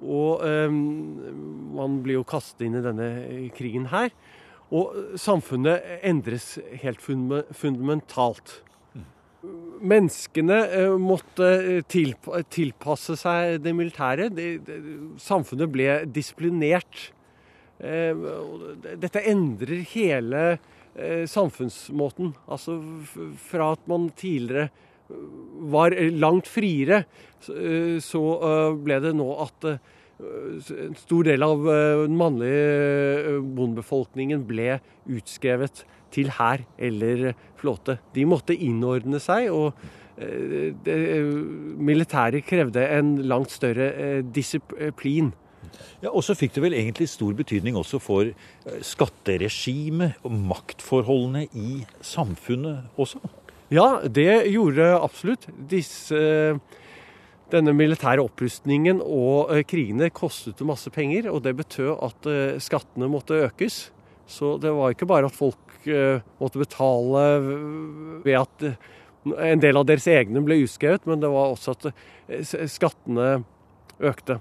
Og 0.00 0.42
eh, 0.46 0.72
man 0.72 2.00
blir 2.04 2.20
jo 2.20 2.26
kastet 2.28 2.66
inn 2.66 2.78
i 2.78 2.84
denne 2.84 3.08
eh, 3.26 3.48
krigen 3.56 3.90
her. 3.92 4.12
Og 4.72 4.94
eh, 4.96 5.16
samfunnet 5.20 6.02
endres 6.02 6.54
helt 6.82 7.02
fundamen- 7.04 7.48
fundamentalt. 7.56 8.60
Menneskene 9.82 10.60
måtte 11.02 11.82
tilpasse 11.90 13.16
seg 13.18 13.56
det 13.64 13.72
militære. 13.74 14.28
Samfunnet 15.18 15.72
ble 15.74 15.88
disiplinert. 16.06 17.08
Eh, 17.82 18.14
Dette 19.02 19.24
endrer 19.26 19.82
hele 19.92 20.42
eh, 20.94 21.26
samfunnsmåten. 21.26 22.30
Altså 22.46 22.78
fra 23.42 23.72
at 23.74 23.88
man 23.90 24.10
tidligere 24.18 24.68
eh, 24.68 25.16
var 25.72 25.96
langt 26.14 26.50
friere, 26.50 27.04
så, 27.42 28.20
ble 28.78 28.96
det 29.02 29.10
nå 29.18 29.24
at 29.42 29.64
en 29.66 30.94
stor 30.94 31.26
del 31.26 31.42
av 31.42 31.64
den 32.04 32.14
mannlige 32.14 33.40
bondebefolkningen 33.42 34.44
ble 34.46 34.76
utskrevet 35.10 35.82
til 36.14 36.30
hær 36.38 36.62
eller 36.78 37.32
flåte. 37.58 37.96
De 38.14 38.22
måtte 38.30 38.54
innordne 38.54 39.18
seg, 39.22 39.50
og 39.50 39.74
militæret 41.82 42.46
krevde 42.46 42.86
en 42.94 43.16
langt 43.26 43.50
større 43.50 44.22
disiplin. 44.22 45.32
Ja, 46.02 46.10
Og 46.10 46.22
så 46.26 46.36
fikk 46.38 46.56
det 46.56 46.64
vel 46.64 46.76
egentlig 46.76 47.08
stor 47.10 47.32
betydning 47.38 47.76
også 47.78 48.00
for 48.02 48.28
eh, 48.28 48.82
skatteregimet 48.84 50.20
og 50.26 50.34
maktforholdene 50.52 51.46
i 51.52 51.82
samfunnet 52.04 52.98
også? 53.00 53.22
Ja, 53.72 54.02
det 54.04 54.50
gjorde 54.52 54.90
absolutt. 54.98 55.46
Disse, 55.70 56.18
denne 57.52 57.72
militære 57.76 58.20
opprustningen 58.20 59.00
og 59.00 59.52
krigene 59.70 60.10
kostet 60.12 60.60
masse 60.68 60.92
penger, 60.92 61.30
og 61.32 61.40
det 61.46 61.54
betød 61.56 61.94
at 62.04 62.28
skattene 62.60 63.08
måtte 63.08 63.40
økes. 63.46 63.86
Så 64.28 64.58
det 64.60 64.74
var 64.76 64.92
ikke 64.92 65.08
bare 65.08 65.30
at 65.30 65.36
folk 65.36 65.88
måtte 66.38 66.60
betale 66.60 67.24
ved 68.26 68.36
at 68.42 68.66
en 69.24 69.62
del 69.62 69.80
av 69.80 69.88
deres 69.88 70.06
egne 70.10 70.44
ble 70.44 70.60
utskrevet, 70.66 71.08
men 71.08 71.22
det 71.22 71.32
var 71.32 71.54
også 71.54 71.72
at 71.72 71.88
skattene 72.70 73.40
økte. 74.02 74.38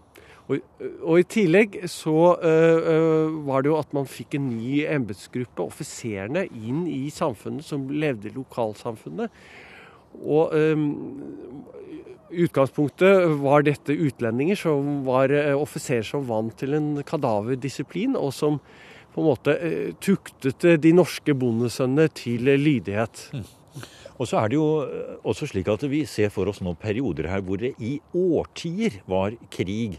Og, 0.51 0.59
og, 0.99 1.15
I 1.21 1.27
tillegg 1.31 1.77
så 1.91 2.35
øh, 2.43 3.35
var 3.47 3.63
det 3.63 3.71
jo 3.71 3.79
at 3.79 3.93
man 3.95 4.09
fikk 4.09 4.35
en 4.37 4.49
ny 4.51 4.81
embetsgruppe, 4.89 5.63
offiserene, 5.63 6.45
inn 6.51 6.83
i 6.91 7.05
samfunnet 7.13 7.65
som 7.67 7.87
levde 7.91 8.29
i 8.29 8.35
lokalsamfunnet. 8.35 9.31
Og 10.19 10.51
øh, 10.57 10.83
i 12.31 12.45
utgangspunktet 12.45 13.31
var 13.41 13.63
dette 13.67 13.95
utlendinger 13.95 14.59
som 14.59 15.01
var 15.07 15.31
øh, 15.31 15.55
offiserer 15.55 16.07
som 16.07 16.27
vant 16.27 16.57
til 16.59 16.75
en 16.75 16.93
kadaverdisiplin, 17.07 18.17
og 18.19 18.33
som 18.35 18.59
på 19.11 19.19
en 19.19 19.27
måte 19.27 19.55
tuktet 19.99 20.63
de 20.83 20.93
norske 20.95 21.33
bondesønnene 21.35 22.07
til 22.15 22.47
lydighet. 22.47 23.25
Mm. 23.35 23.49
Og 24.21 24.27
så 24.29 24.37
er 24.37 24.51
det 24.51 24.57
jo 24.59 24.65
også 25.25 25.47
slik 25.49 25.69
at 25.71 25.81
vi 25.89 26.03
ser 26.05 26.29
for 26.29 26.49
oss 26.51 26.59
nå 26.61 26.75
perioder 26.77 27.25
her 27.31 27.41
hvor 27.41 27.57
det 27.57 27.71
i 27.81 27.95
årtier 28.13 28.99
var 29.09 29.33
krig 29.49 29.95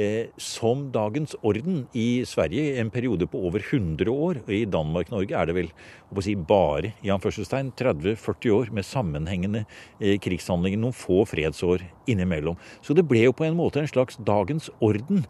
eh, 0.00 0.32
som 0.40 0.86
dagens 0.94 1.36
orden 1.44 1.82
i 1.92 2.24
Sverige 2.24 2.78
en 2.80 2.92
periode 2.94 3.28
på 3.28 3.42
over 3.50 3.60
100 3.60 4.08
år. 4.08 4.40
Og 4.46 4.54
i 4.56 4.62
Danmark-Norge 4.64 5.36
er 5.36 5.50
det 5.50 5.58
vel 5.58 5.70
å 6.08 6.24
si, 6.24 6.32
bare 6.40 6.94
i 7.04 7.12
30-40 7.12 8.56
år 8.56 8.72
med 8.72 8.88
sammenhengende 8.88 9.66
eh, 10.00 10.16
krigshandlinger. 10.24 10.80
Noen 10.80 10.96
få 10.96 11.26
fredsår 11.28 11.84
innimellom. 12.08 12.56
Så 12.80 12.96
det 12.96 13.04
ble 13.04 13.26
jo 13.26 13.36
på 13.36 13.44
en 13.44 13.60
måte 13.60 13.84
en 13.84 13.92
slags 13.92 14.16
dagens 14.16 14.70
orden. 14.80 15.26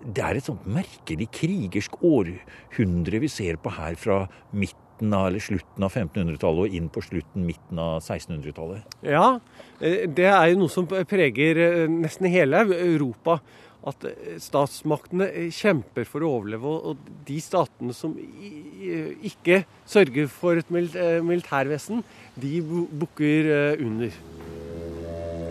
Det 0.00 0.24
er 0.24 0.40
et 0.40 0.48
sånt 0.48 0.64
merkelig 0.64 1.28
krigersk 1.36 2.00
århundre 2.00 3.20
vi 3.20 3.28
ser 3.28 3.60
på 3.60 3.76
her 3.76 4.00
fra 4.00 4.22
midten 4.56 4.88
av, 5.08 5.28
eller 5.30 5.42
slutten 5.42 5.86
av 5.86 5.94
1500-tallet 5.94 6.66
og 6.66 6.76
inn 6.76 6.90
på 6.92 7.02
slutten, 7.04 7.46
midten 7.48 7.80
av 7.80 7.98
1600-tallet. 8.02 8.98
Ja, 9.06 9.40
eh, 9.80 10.04
det 10.08 10.28
er 10.28 10.52
jo 10.52 10.60
noe 10.62 10.72
som 10.72 10.88
preger 10.88 11.60
eh, 11.64 11.84
nesten 11.90 12.28
hele 12.30 12.64
Europa 12.76 13.40
at 13.88 14.04
eh, 14.04 14.36
statsmaktene 14.42 15.30
kjemper 15.56 16.08
for 16.08 16.24
å 16.26 16.34
overleve. 16.40 16.74
Og 16.92 17.06
de 17.28 17.38
statene 17.44 17.96
som 17.96 18.16
ikke 18.16 19.62
sørger 19.88 20.28
for 20.32 20.60
et 20.60 20.70
militærvesen, 20.72 22.04
de 22.40 22.58
bukker 23.00 23.54
under. 23.80 24.20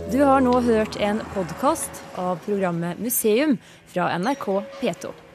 Du 0.09 0.21
har 0.25 0.41
nå 0.41 0.55
hørt 0.65 0.95
en 1.05 1.19
podkast 1.35 1.99
av 2.17 2.39
programmet 2.45 3.01
Museum 3.01 3.59
fra 3.91 4.09
NRK 4.17 4.47
P2. 4.79 5.28